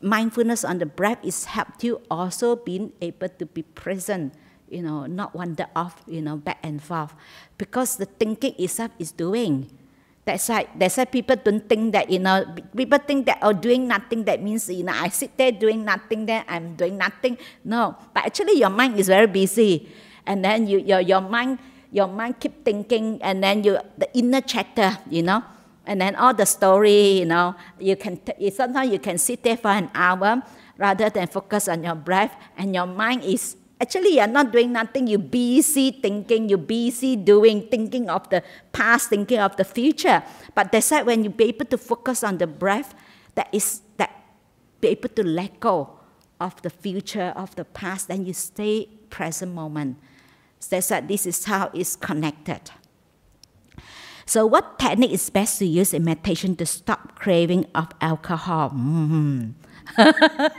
mindfulness 0.00 0.64
on 0.64 0.78
the 0.78 0.86
breath 0.86 1.18
is 1.24 1.46
helped 1.46 1.82
you 1.82 2.00
also 2.10 2.56
being 2.56 2.92
able 3.00 3.28
to 3.28 3.46
be 3.46 3.62
present, 3.62 4.34
you 4.70 4.82
know, 4.82 5.06
not 5.06 5.34
wander 5.34 5.66
off, 5.74 6.00
you 6.06 6.22
know, 6.22 6.36
back 6.36 6.58
and 6.62 6.82
forth. 6.82 7.12
Because 7.58 7.96
the 7.96 8.06
thinking 8.06 8.54
itself 8.58 8.92
is 8.98 9.12
doing. 9.12 9.68
That's 10.24 10.48
why 10.48 10.68
that's 10.76 10.96
why 10.96 11.06
people 11.06 11.36
don't 11.36 11.66
think 11.68 11.92
that, 11.92 12.08
you 12.08 12.20
know, 12.20 12.44
people 12.76 12.98
think 12.98 13.26
that 13.26 13.38
oh 13.42 13.52
doing 13.52 13.88
nothing 13.88 14.24
that 14.24 14.42
means 14.42 14.68
you 14.70 14.84
know 14.84 14.92
I 14.94 15.08
sit 15.08 15.36
there 15.36 15.50
doing 15.50 15.84
nothing, 15.84 16.26
then 16.26 16.44
I'm 16.46 16.76
doing 16.76 16.96
nothing. 16.96 17.36
No. 17.64 17.96
But 18.14 18.26
actually 18.26 18.58
your 18.60 18.70
mind 18.70 18.98
is 19.00 19.08
very 19.08 19.26
busy. 19.26 19.88
And 20.24 20.44
then 20.44 20.68
you 20.68 20.78
your 20.78 21.00
your 21.00 21.20
mind 21.20 21.58
your 21.90 22.06
mind 22.06 22.38
keep 22.38 22.64
thinking 22.64 23.18
and 23.22 23.42
then 23.42 23.64
you 23.64 23.78
the 23.98 24.06
inner 24.16 24.40
chatter, 24.40 24.98
you 25.10 25.24
know 25.24 25.42
and 25.90 26.00
then 26.00 26.14
all 26.14 26.32
the 26.32 26.46
story, 26.46 27.18
you 27.18 27.24
know, 27.26 27.54
you 27.78 27.96
can 27.96 28.20
sometimes 28.52 28.92
you 28.92 28.98
can 28.98 29.18
sit 29.18 29.42
there 29.42 29.56
for 29.56 29.74
an 29.74 29.90
hour 29.92 30.42
rather 30.78 31.10
than 31.10 31.26
focus 31.26 31.66
on 31.66 31.82
your 31.82 31.96
breath, 31.96 32.30
and 32.56 32.74
your 32.74 32.86
mind 32.86 33.24
is 33.24 33.56
actually 33.80 34.16
you're 34.16 34.26
not 34.26 34.52
doing 34.52 34.72
nothing. 34.72 35.06
You're 35.06 35.18
busy 35.18 35.90
thinking, 35.90 36.48
you're 36.48 36.58
busy 36.58 37.16
doing, 37.16 37.66
thinking 37.68 38.10
of 38.10 38.28
the 38.30 38.42
past, 38.72 39.08
thinking 39.10 39.38
of 39.38 39.56
the 39.56 39.64
future. 39.64 40.22
But 40.54 40.72
that's 40.72 40.90
why 40.90 41.02
when 41.02 41.24
you 41.24 41.30
be 41.30 41.44
able 41.44 41.66
to 41.66 41.78
focus 41.78 42.22
on 42.22 42.38
the 42.38 42.46
breath, 42.46 42.94
that 43.34 43.48
is 43.52 43.82
that 43.96 44.10
be 44.80 44.88
able 44.88 45.08
to 45.10 45.22
let 45.22 45.60
go 45.60 45.98
of 46.40 46.60
the 46.62 46.70
future, 46.70 47.32
of 47.36 47.54
the 47.56 47.64
past, 47.64 48.08
then 48.08 48.24
you 48.24 48.32
stay 48.32 48.88
present 49.10 49.54
moment. 49.54 49.98
So 50.58 50.76
that's 50.76 50.90
why 50.90 51.00
this 51.00 51.26
is 51.26 51.44
how 51.44 51.70
it's 51.74 51.96
connected. 51.96 52.70
So, 54.26 54.46
what 54.46 54.78
technique 54.78 55.10
is 55.10 55.28
best 55.28 55.58
to 55.58 55.66
use 55.66 55.92
in 55.92 56.04
meditation 56.04 56.54
to 56.56 56.66
stop 56.66 57.18
craving 57.18 57.66
of 57.74 57.88
alcohol? 58.00 58.70
Mm. 58.70 59.54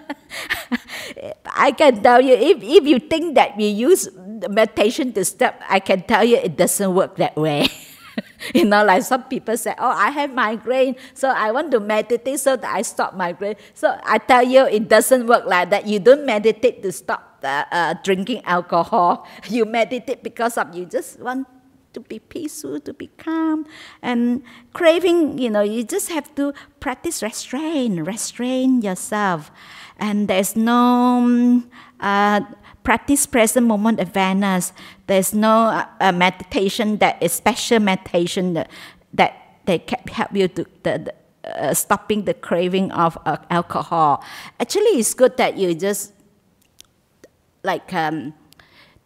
I 1.55 1.71
can 1.71 2.01
tell 2.01 2.21
you, 2.21 2.33
if, 2.33 2.63
if 2.63 2.83
you 2.85 2.99
think 2.99 3.35
that 3.35 3.59
you 3.59 3.67
use 3.67 4.09
meditation 4.49 5.13
to 5.13 5.25
stop, 5.25 5.55
I 5.69 5.79
can 5.79 6.03
tell 6.03 6.23
you 6.23 6.37
it 6.37 6.57
doesn't 6.57 6.93
work 6.93 7.15
that 7.17 7.35
way. 7.35 7.67
you 8.53 8.65
know, 8.65 8.83
like 8.83 9.03
some 9.03 9.23
people 9.23 9.57
say, 9.57 9.73
Oh, 9.77 9.89
I 9.89 10.09
have 10.11 10.33
migraine, 10.33 10.95
so 11.13 11.29
I 11.29 11.51
want 11.51 11.71
to 11.71 11.79
meditate 11.79 12.39
so 12.39 12.55
that 12.55 12.73
I 12.73 12.81
stop 12.81 13.15
migraine. 13.15 13.55
So 13.73 13.99
I 14.03 14.17
tell 14.17 14.43
you, 14.43 14.65
it 14.65 14.89
doesn't 14.89 15.27
work 15.27 15.45
like 15.45 15.69
that. 15.69 15.87
You 15.87 15.99
don't 15.99 16.25
meditate 16.25 16.81
to 16.83 16.91
stop 16.91 17.39
uh, 17.43 17.65
uh, 17.71 17.93
drinking 18.03 18.43
alcohol. 18.45 19.27
You 19.49 19.65
meditate 19.65 20.23
because 20.23 20.57
of 20.57 20.75
you 20.75 20.85
just 20.85 21.19
want 21.19 21.47
to 21.93 21.99
be 21.99 22.19
peaceful, 22.19 22.79
to 22.79 22.93
be 22.93 23.07
calm. 23.17 23.65
And 24.01 24.43
craving, 24.73 25.37
you 25.37 25.49
know, 25.49 25.61
you 25.61 25.83
just 25.83 26.09
have 26.09 26.33
to 26.35 26.53
practice 26.79 27.21
restraint, 27.21 28.05
restrain 28.05 28.81
yourself. 28.81 29.51
And 29.97 30.27
there's 30.27 30.55
no 30.55 31.63
uh, 31.99 32.41
practice 32.83 33.25
present 33.25 33.67
moment 33.67 33.99
awareness. 33.99 34.73
There's 35.07 35.33
no 35.33 35.65
uh, 35.65 35.85
uh, 35.99 36.11
meditation 36.11 36.97
that 36.97 37.21
is 37.21 37.31
special 37.31 37.79
meditation 37.79 38.53
that, 38.53 38.69
that 39.13 39.59
they 39.65 39.79
can 39.79 39.99
help 40.07 40.33
you 40.33 40.47
to 40.47 40.65
the, 40.83 40.97
the 40.99 41.13
uh, 41.43 41.73
stopping 41.73 42.25
the 42.25 42.33
craving 42.33 42.91
of 42.91 43.17
uh, 43.25 43.37
alcohol. 43.49 44.23
Actually, 44.59 44.99
it's 44.99 45.13
good 45.13 45.37
that 45.37 45.57
you 45.57 45.73
just 45.73 46.13
like 47.63 47.93
um, 47.93 48.33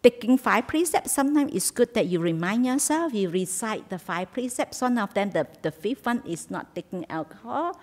taking 0.06 0.38
five 0.38 0.70
precepts, 0.70 1.10
sometimes 1.10 1.50
it's 1.50 1.74
good 1.74 1.92
that 1.94 2.06
you 2.06 2.22
remind 2.22 2.64
yourself, 2.64 3.12
you 3.12 3.28
recite 3.28 3.90
the 3.90 3.98
five 3.98 4.30
precepts. 4.30 4.80
One 4.80 4.98
of 4.98 5.12
them, 5.14 5.30
the, 5.34 5.48
the 5.62 5.72
fifth 5.72 6.06
one, 6.06 6.22
is 6.22 6.46
not 6.48 6.70
taking 6.76 7.02
alcohol. 7.10 7.80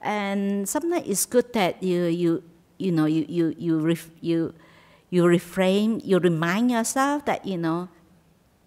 And 0.00 0.66
sometimes 0.66 1.04
it's 1.04 1.26
good 1.26 1.52
that 1.52 1.82
you, 1.82 2.04
you, 2.04 2.42
you 2.78 2.92
know, 2.92 3.04
you, 3.04 3.26
you, 3.28 3.54
you, 3.58 3.74
you, 4.22 4.54
you 5.10 5.26
refrain, 5.26 6.00
you 6.00 6.18
remind 6.18 6.70
yourself 6.70 7.26
that, 7.26 7.44
you 7.44 7.58
know, 7.58 7.90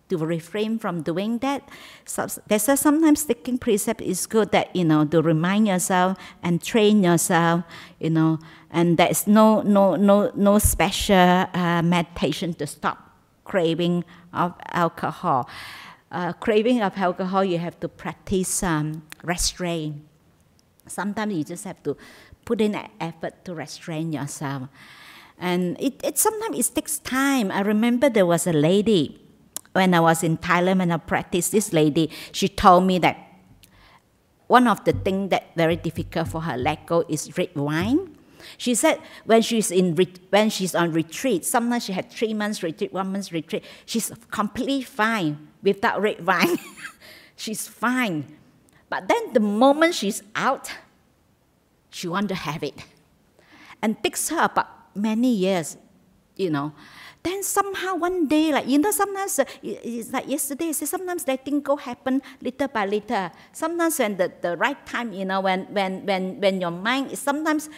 to 0.10 0.18
refrain 0.18 0.78
from 0.78 1.02
doing 1.02 1.40
that. 1.40 1.68
So 2.06 2.28
that's 2.46 2.68
why 2.68 2.76
sometimes 2.76 3.26
taking 3.26 3.58
precept 3.58 4.02
is 4.02 4.28
good 4.28 4.52
that, 4.52 4.76
you 4.76 4.86
know, 4.86 5.04
to 5.06 5.22
remind 5.24 5.66
yourself 5.66 6.20
and 6.44 6.62
train 6.62 7.02
yourself, 7.02 7.64
you 8.00 8.12
know, 8.12 8.38
and 8.74 8.98
there's 8.98 9.28
no, 9.28 9.62
no, 9.62 9.96
no, 9.96 10.32
no 10.36 10.58
special 10.58 11.16
uh, 11.16 11.82
meditation 11.84 12.56
to 12.56 12.66
stop 12.66 12.98
craving 13.46 14.04
of 14.34 14.54
alcohol. 14.72 15.48
Uh, 16.12 16.34
craving 16.34 16.82
of 16.82 16.98
alcohol, 16.98 17.44
you 17.44 17.60
have 17.60 17.80
to 17.80 17.88
practice 17.88 18.64
um, 18.64 19.04
restraint. 19.24 20.04
Sometimes 20.88 21.34
you 21.36 21.44
just 21.44 21.64
have 21.66 21.82
to 21.84 21.96
put 22.46 22.60
in 22.62 22.74
an 22.74 22.90
effort 23.00 23.46
to 23.46 23.54
restrain 23.54 24.12
yourself. 24.12 24.64
And 25.38 25.80
it, 25.80 26.02
it 26.04 26.18
sometimes 26.18 26.58
it 26.58 26.76
takes 26.76 26.98
time. 26.98 27.52
I 27.52 27.62
remember 27.62 28.10
there 28.10 28.26
was 28.26 28.48
a 28.48 28.54
lady 28.54 29.22
when 29.74 29.94
I 29.94 30.00
was 30.00 30.24
in 30.24 30.38
Thailand 30.38 30.80
when 30.80 30.92
I 30.92 30.98
practiced, 30.98 31.52
this 31.52 31.74
lady, 31.74 32.10
she 32.32 32.48
told 32.50 32.86
me 32.86 32.98
that 33.00 33.18
one 34.48 34.68
of 34.68 34.84
the 34.84 34.94
things 34.94 35.30
that 35.30 35.56
very 35.56 35.76
difficult 35.76 36.28
for 36.28 36.42
her 36.42 36.58
let 36.58 36.86
go 36.86 37.06
is 37.08 37.38
red 37.38 37.56
wine. 37.56 38.18
She 38.58 38.76
said 38.76 39.00
when 39.26 39.42
she's 39.42 39.72
in 39.72 39.96
when 40.30 40.50
she's 40.50 40.76
on 40.76 40.92
retreat, 40.92 41.46
sometimes 41.46 41.86
she 41.86 41.94
had 41.94 42.12
three 42.12 42.34
months 42.34 42.64
retreat, 42.64 42.94
one 42.94 43.12
month 43.12 43.32
retreat, 43.32 43.64
she's 43.86 44.12
completely 44.32 44.82
fine 44.82 45.48
without 45.62 46.02
red 46.02 46.26
wine. 46.26 46.58
she's 47.36 47.68
fine. 47.68 48.26
But 48.90 49.08
then 49.08 49.34
the 49.34 49.40
moment 49.40 49.96
she's 49.96 50.22
out, 50.36 50.72
she 51.90 52.08
want 52.08 52.30
to 52.30 52.36
have 52.36 52.64
it. 52.64 52.76
And 53.82 54.02
takes 54.04 54.30
her 54.30 54.46
about 54.46 54.96
many 54.96 55.34
years, 55.34 55.78
you 56.36 56.50
know. 56.50 56.74
Then 57.24 57.42
somehow 57.42 57.96
one 57.96 58.28
day, 58.28 58.52
like 58.52 58.68
you 58.68 58.78
know, 58.78 58.92
sometimes 58.92 59.40
uh, 59.40 59.46
it's 59.64 60.12
like 60.12 60.28
yesterday. 60.28 60.74
Said 60.74 60.90
sometimes 60.90 61.26
letting 61.26 61.62
go 61.62 61.78
happen 61.78 62.22
little 62.42 62.68
by 62.68 62.86
little. 62.86 63.32
Sometimes 63.54 63.98
when 63.98 64.18
the, 64.18 64.28
the 64.42 64.58
right 64.58 64.86
time, 64.86 65.14
you 65.14 65.24
know, 65.24 65.40
when 65.40 65.64
when 65.72 66.06
when 66.06 66.42
when 66.42 66.60
your 66.60 66.72
mind 66.72 67.16
is 67.16 67.20
sometimes 67.20 67.70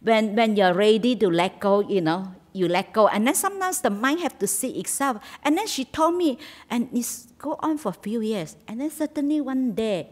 when 0.00 0.34
when 0.34 0.56
you're 0.56 0.74
ready 0.74 1.16
to 1.16 1.28
let 1.28 1.60
go, 1.60 1.80
you 1.80 2.00
know, 2.00 2.34
you 2.52 2.68
let 2.68 2.92
go, 2.92 3.08
and 3.08 3.26
then 3.26 3.34
sometimes 3.34 3.80
the 3.80 3.90
mind 3.90 4.20
have 4.20 4.38
to 4.38 4.46
see 4.46 4.78
itself. 4.80 5.22
And 5.42 5.56
then 5.56 5.66
she 5.66 5.84
told 5.84 6.16
me, 6.16 6.38
and 6.68 6.88
it's 6.92 7.28
go 7.38 7.56
on 7.60 7.78
for 7.78 7.90
a 7.90 7.98
few 8.00 8.20
years, 8.20 8.56
and 8.66 8.80
then 8.80 8.90
suddenly 8.90 9.40
one 9.40 9.72
day, 9.72 10.08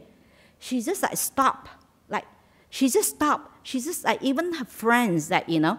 she 0.58 0.82
just 0.82 1.02
like 1.02 1.16
stop, 1.16 1.68
like 2.08 2.24
she 2.70 2.88
just 2.88 3.16
stop. 3.16 3.52
She 3.62 3.80
just 3.80 4.04
like 4.04 4.22
even 4.22 4.54
her 4.54 4.64
friends 4.64 5.28
that 5.28 5.48
you 5.48 5.60
know, 5.60 5.78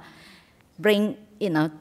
bring 0.78 1.18
you 1.40 1.50
know 1.50 1.72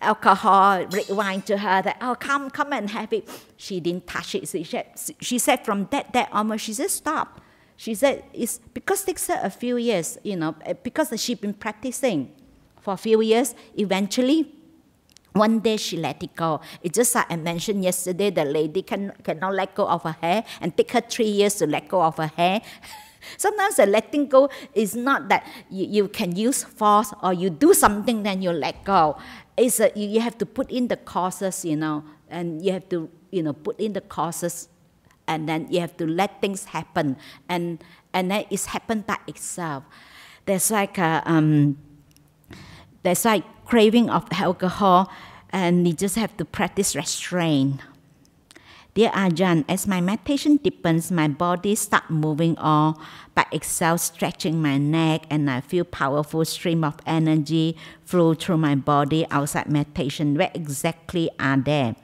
alcohol, 0.00 0.86
red 0.86 1.08
wine 1.10 1.42
to 1.42 1.58
her 1.58 1.82
that, 1.82 1.98
oh, 2.00 2.14
come, 2.14 2.50
come 2.50 2.72
and 2.72 2.90
have 2.90 3.12
it. 3.12 3.28
She 3.56 3.80
didn't 3.80 4.06
touch 4.06 4.34
it. 4.34 4.48
She 4.48 4.64
said, 4.64 4.86
she 5.20 5.38
said 5.38 5.64
from 5.64 5.88
that 5.90 6.12
day 6.12 6.26
onward, 6.32 6.60
she 6.60 6.72
said, 6.72 6.90
stop. 6.90 7.40
She 7.80 7.94
said, 7.94 8.24
it's 8.34 8.60
because 8.74 9.04
it 9.04 9.06
takes 9.06 9.28
her 9.28 9.40
a 9.42 9.48
few 9.48 9.78
years, 9.78 10.18
you 10.22 10.36
know, 10.36 10.54
eh, 10.66 10.74
because 10.74 11.08
she's 11.16 11.38
been 11.38 11.54
practicing 11.54 12.30
for 12.78 12.92
a 12.92 12.96
few 12.98 13.22
years, 13.22 13.54
eventually, 13.74 14.52
one 15.32 15.60
day 15.60 15.78
she 15.78 15.96
let 15.96 16.22
it 16.22 16.36
go. 16.36 16.60
It's 16.82 16.96
just 16.96 17.14
like 17.14 17.32
I 17.32 17.36
mentioned 17.36 17.82
yesterday, 17.82 18.28
the 18.28 18.44
lady 18.44 18.82
can, 18.82 19.14
cannot 19.24 19.54
let 19.54 19.74
go 19.74 19.88
of 19.88 20.02
her 20.02 20.16
hair 20.20 20.44
and 20.60 20.76
take 20.76 20.90
her 20.90 21.00
three 21.00 21.32
years 21.40 21.54
to 21.54 21.66
let 21.66 21.88
go 21.88 22.02
of 22.02 22.18
her 22.18 22.26
hair. 22.36 22.60
Sometimes 23.38 23.76
the 23.76 23.86
letting 23.86 24.26
go 24.28 24.50
is 24.74 24.94
not 24.94 25.30
that 25.30 25.46
you, 25.70 25.86
you 25.86 26.08
can 26.08 26.36
use 26.36 26.62
force 26.64 27.14
or 27.22 27.32
you 27.32 27.48
do 27.48 27.72
something 27.72 28.22
then 28.22 28.42
you 28.42 28.50
let 28.50 28.84
go 28.84 29.16
it's 29.60 29.80
a, 29.80 29.92
you 29.94 30.20
have 30.20 30.38
to 30.38 30.46
put 30.46 30.70
in 30.70 30.88
the 30.88 30.96
causes, 30.96 31.64
you 31.64 31.76
know, 31.76 32.04
and 32.28 32.64
you 32.64 32.72
have 32.72 32.88
to, 32.88 33.10
you 33.30 33.42
know, 33.42 33.52
put 33.52 33.78
in 33.78 33.92
the 33.92 34.00
causes, 34.00 34.68
and 35.30 35.48
then 35.48 35.70
you 35.70 35.78
have 35.78 35.96
to 35.96 36.06
let 36.06 36.42
things 36.42 36.74
happen, 36.74 37.16
and 37.48 37.78
and 38.12 38.30
then 38.30 38.44
it's 38.50 38.66
happened 38.74 39.06
by 39.06 39.16
itself. 39.30 39.84
There's 40.44 40.70
like 40.74 40.98
a, 40.98 41.22
um, 41.24 41.78
there's 43.04 43.24
like 43.24 43.46
craving 43.64 44.10
of 44.10 44.26
alcohol, 44.32 45.08
and 45.50 45.86
you 45.86 45.94
just 45.94 46.16
have 46.16 46.36
to 46.38 46.44
practice 46.44 46.96
restraint. 46.96 47.80
Dear 48.92 49.10
Ajahn, 49.10 49.64
as 49.68 49.86
my 49.86 50.00
meditation 50.00 50.56
deepens, 50.56 51.12
my 51.12 51.28
body 51.28 51.76
start 51.76 52.10
moving 52.10 52.58
all 52.58 53.00
by 53.36 53.46
itself, 53.52 54.00
stretching 54.00 54.60
my 54.60 54.78
neck, 54.78 55.30
and 55.30 55.48
I 55.48 55.60
feel 55.60 55.84
powerful 55.84 56.44
stream 56.44 56.82
of 56.82 56.98
energy 57.06 57.76
flow 58.04 58.34
through 58.34 58.58
my 58.58 58.74
body 58.74 59.30
outside 59.30 59.70
meditation. 59.70 60.34
Where 60.34 60.50
exactly 60.54 61.30
are 61.38 61.56
they? 61.56 61.94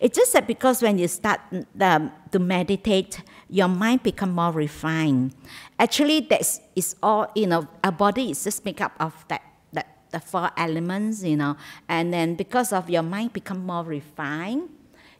It's 0.00 0.16
just 0.16 0.32
that 0.32 0.46
because 0.46 0.80
when 0.82 0.98
you 0.98 1.08
start 1.08 1.40
um, 1.80 2.12
to 2.30 2.38
meditate, 2.38 3.20
your 3.50 3.68
mind 3.68 4.02
become 4.02 4.32
more 4.32 4.52
refined. 4.52 5.34
Actually, 5.78 6.20
that's 6.20 6.60
is 6.76 6.94
all 7.02 7.30
you 7.34 7.46
know. 7.46 7.66
Our 7.82 7.92
body 7.92 8.30
is 8.30 8.44
just 8.44 8.64
made 8.64 8.80
up 8.80 8.92
of 9.00 9.12
that 9.28 9.42
that 9.72 9.86
the 10.10 10.20
four 10.20 10.50
elements, 10.56 11.24
you 11.24 11.36
know. 11.36 11.56
And 11.88 12.12
then 12.12 12.36
because 12.36 12.72
of 12.72 12.88
your 12.88 13.02
mind 13.02 13.32
become 13.32 13.66
more 13.66 13.82
refined, 13.82 14.68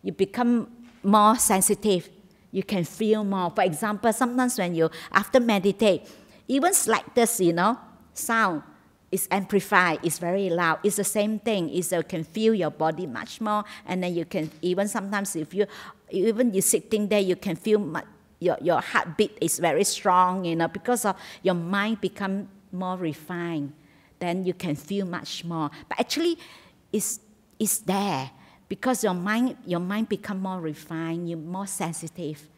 you 0.02 0.12
become 0.12 0.70
more 1.02 1.36
sensitive. 1.36 2.08
You 2.52 2.62
can 2.62 2.84
feel 2.84 3.24
more. 3.24 3.50
For 3.50 3.64
example, 3.64 4.12
sometimes 4.12 4.58
when 4.58 4.74
you 4.74 4.90
after 5.12 5.40
meditate, 5.40 6.06
Even 6.48 6.72
slightest, 6.72 7.40
you 7.40 7.52
know, 7.52 7.78
sound 8.14 8.62
is 9.10 9.26
amplified, 9.30 10.00
it's 10.02 10.18
very 10.18 10.50
loud. 10.50 10.80
It's 10.82 10.96
the 10.96 11.04
same 11.04 11.38
thing. 11.38 11.70
It's 11.70 11.92
you 11.92 12.02
can 12.02 12.24
feel 12.24 12.54
your 12.54 12.70
body 12.70 13.06
much 13.06 13.40
more, 13.40 13.64
and 13.86 14.02
then 14.02 14.14
you 14.14 14.24
can 14.24 14.50
even 14.60 14.88
sometimes 14.88 15.34
if 15.36 15.54
you 15.54 15.66
even 16.10 16.52
you 16.52 16.60
sitting 16.60 17.08
there, 17.08 17.20
you 17.20 17.36
can 17.36 17.56
feel 17.56 18.02
your 18.40 18.58
your 18.60 18.80
heartbeat 18.80 19.36
is 19.40 19.58
very 19.58 19.84
strong, 19.84 20.44
you 20.44 20.56
know, 20.56 20.68
because 20.68 21.04
of 21.04 21.16
your 21.42 21.54
mind 21.54 22.00
become 22.00 22.48
more 22.72 22.96
refined. 22.96 23.72
Then 24.18 24.44
you 24.44 24.52
can 24.52 24.74
feel 24.74 25.06
much 25.06 25.44
more. 25.44 25.70
But 25.88 26.00
actually, 26.00 26.38
it's 26.92 27.20
it's 27.58 27.78
there 27.78 28.30
because 28.68 29.02
your 29.02 29.14
mind 29.14 29.56
your 29.64 29.80
mind 29.80 30.08
become 30.08 30.40
more 30.40 30.60
refined. 30.60 31.28
You're 31.30 31.38
more 31.38 31.66
sensitive. 31.66 32.48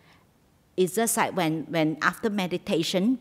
It's 0.77 0.95
just 0.95 1.17
like 1.17 1.37
when 1.37 1.67
when 1.69 1.97
after 2.03 2.29
meditation, 2.29 3.19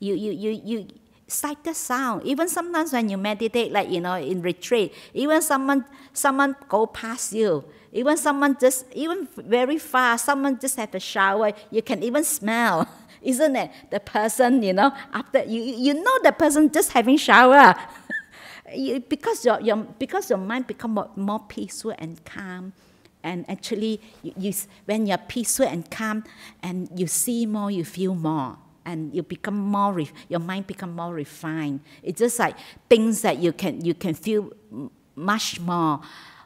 you 0.00 0.14
you 0.14 0.32
you 0.32 0.60
you 0.64 0.88
sight 1.28 1.62
the 1.62 1.74
sound. 1.74 2.24
Even 2.24 2.48
sometimes 2.48 2.92
when 2.92 3.08
you 3.08 3.16
meditate, 3.16 3.70
like 3.70 3.90
you 3.90 4.00
know, 4.00 4.14
in 4.14 4.42
retreat, 4.42 4.92
even 5.14 5.40
someone 5.42 5.84
someone 6.12 6.56
go 6.68 6.86
past 6.86 7.32
you, 7.32 7.64
even 7.92 8.16
someone 8.16 8.56
just 8.58 8.86
even 8.94 9.28
very 9.36 9.78
far, 9.78 10.18
someone 10.18 10.58
just 10.58 10.76
have 10.76 10.94
a 10.94 11.00
shower, 11.00 11.52
you 11.70 11.82
can 11.82 12.02
even 12.02 12.24
smell, 12.24 12.88
isn't 13.22 13.54
it? 13.54 13.70
The 13.90 14.00
person, 14.00 14.62
you 14.62 14.72
know, 14.72 14.92
after 15.12 15.44
you 15.44 15.62
you 15.62 15.94
know 15.94 16.18
the 16.22 16.32
person 16.32 16.72
just 16.72 16.92
having 16.92 17.16
shower. 17.18 17.74
you, 18.74 19.00
because 19.00 19.44
your, 19.44 19.60
your 19.60 19.76
because 19.76 20.30
your 20.30 20.38
mind 20.38 20.66
become 20.66 20.94
more, 20.94 21.10
more 21.14 21.40
peaceful 21.40 21.94
and 21.98 22.24
calm 22.24 22.72
and 23.22 23.48
actually 23.50 24.00
you, 24.22 24.32
you, 24.36 24.52
when 24.84 25.06
you're 25.06 25.18
peaceful 25.18 25.66
and 25.66 25.90
calm 25.90 26.24
and 26.62 26.88
you 26.94 27.06
see 27.06 27.46
more 27.46 27.70
you 27.70 27.84
feel 27.84 28.14
more 28.14 28.56
and 28.88 29.14
you 29.14 29.22
become 29.22 29.58
more 29.58 29.92
re- 29.92 30.10
your 30.28 30.40
mind 30.40 30.66
become 30.66 30.92
more 30.96 31.12
refined. 31.12 31.80
It's 32.02 32.18
just 32.18 32.38
like 32.38 32.56
things 32.88 33.20
that 33.20 33.38
you 33.38 33.52
can 33.52 33.84
you 33.84 33.94
can 33.94 34.14
feel 34.14 34.50
much 35.14 35.60
more 35.60 36.00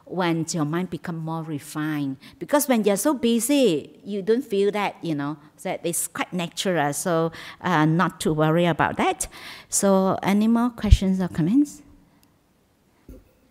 when 0.05 0.45
your 0.49 0.65
mind 0.65 0.89
become 0.89 1.17
more 1.17 1.43
refined. 1.43 2.17
Because 2.39 2.67
when 2.67 2.83
you're 2.83 2.97
so 3.07 3.13
busy 3.13 3.97
you 4.03 4.21
don't 4.21 4.43
feel 4.43 4.71
that 4.71 4.95
you 5.01 5.15
know 5.15 5.37
that 5.63 5.79
it's 5.85 6.07
quite 6.07 6.33
natural. 6.33 6.91
So 6.91 7.31
uh, 7.61 7.85
not 7.85 8.19
to 8.21 8.33
worry 8.33 8.65
about 8.65 8.97
that. 8.97 9.27
So 9.69 10.17
any 10.21 10.49
more 10.49 10.69
questions 10.69 11.21
or 11.21 11.29
comments? 11.29 11.81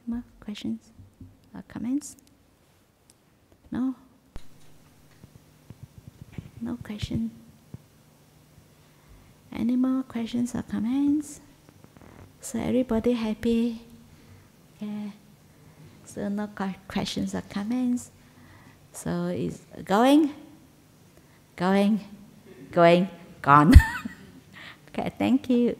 More 0.06 0.24
questions 0.40 0.92
or 1.54 1.62
comments? 1.66 2.16
No? 3.70 3.94
No 6.60 6.76
question 6.84 7.30
any 9.54 9.76
more 9.76 10.02
questions 10.02 10.54
or 10.54 10.62
comments? 10.62 11.40
So 12.40 12.58
everybody 12.58 13.12
happy? 13.12 13.82
Yeah. 14.80 15.10
So 16.04 16.28
no 16.28 16.48
questions 16.88 17.34
or 17.34 17.42
comments. 17.42 18.10
So 18.92 19.26
it's 19.28 19.60
going, 19.84 20.34
going, 21.56 22.00
going, 22.70 23.08
gone. 23.40 23.74
okay, 24.88 25.12
thank 25.18 25.48
you. 25.48 25.76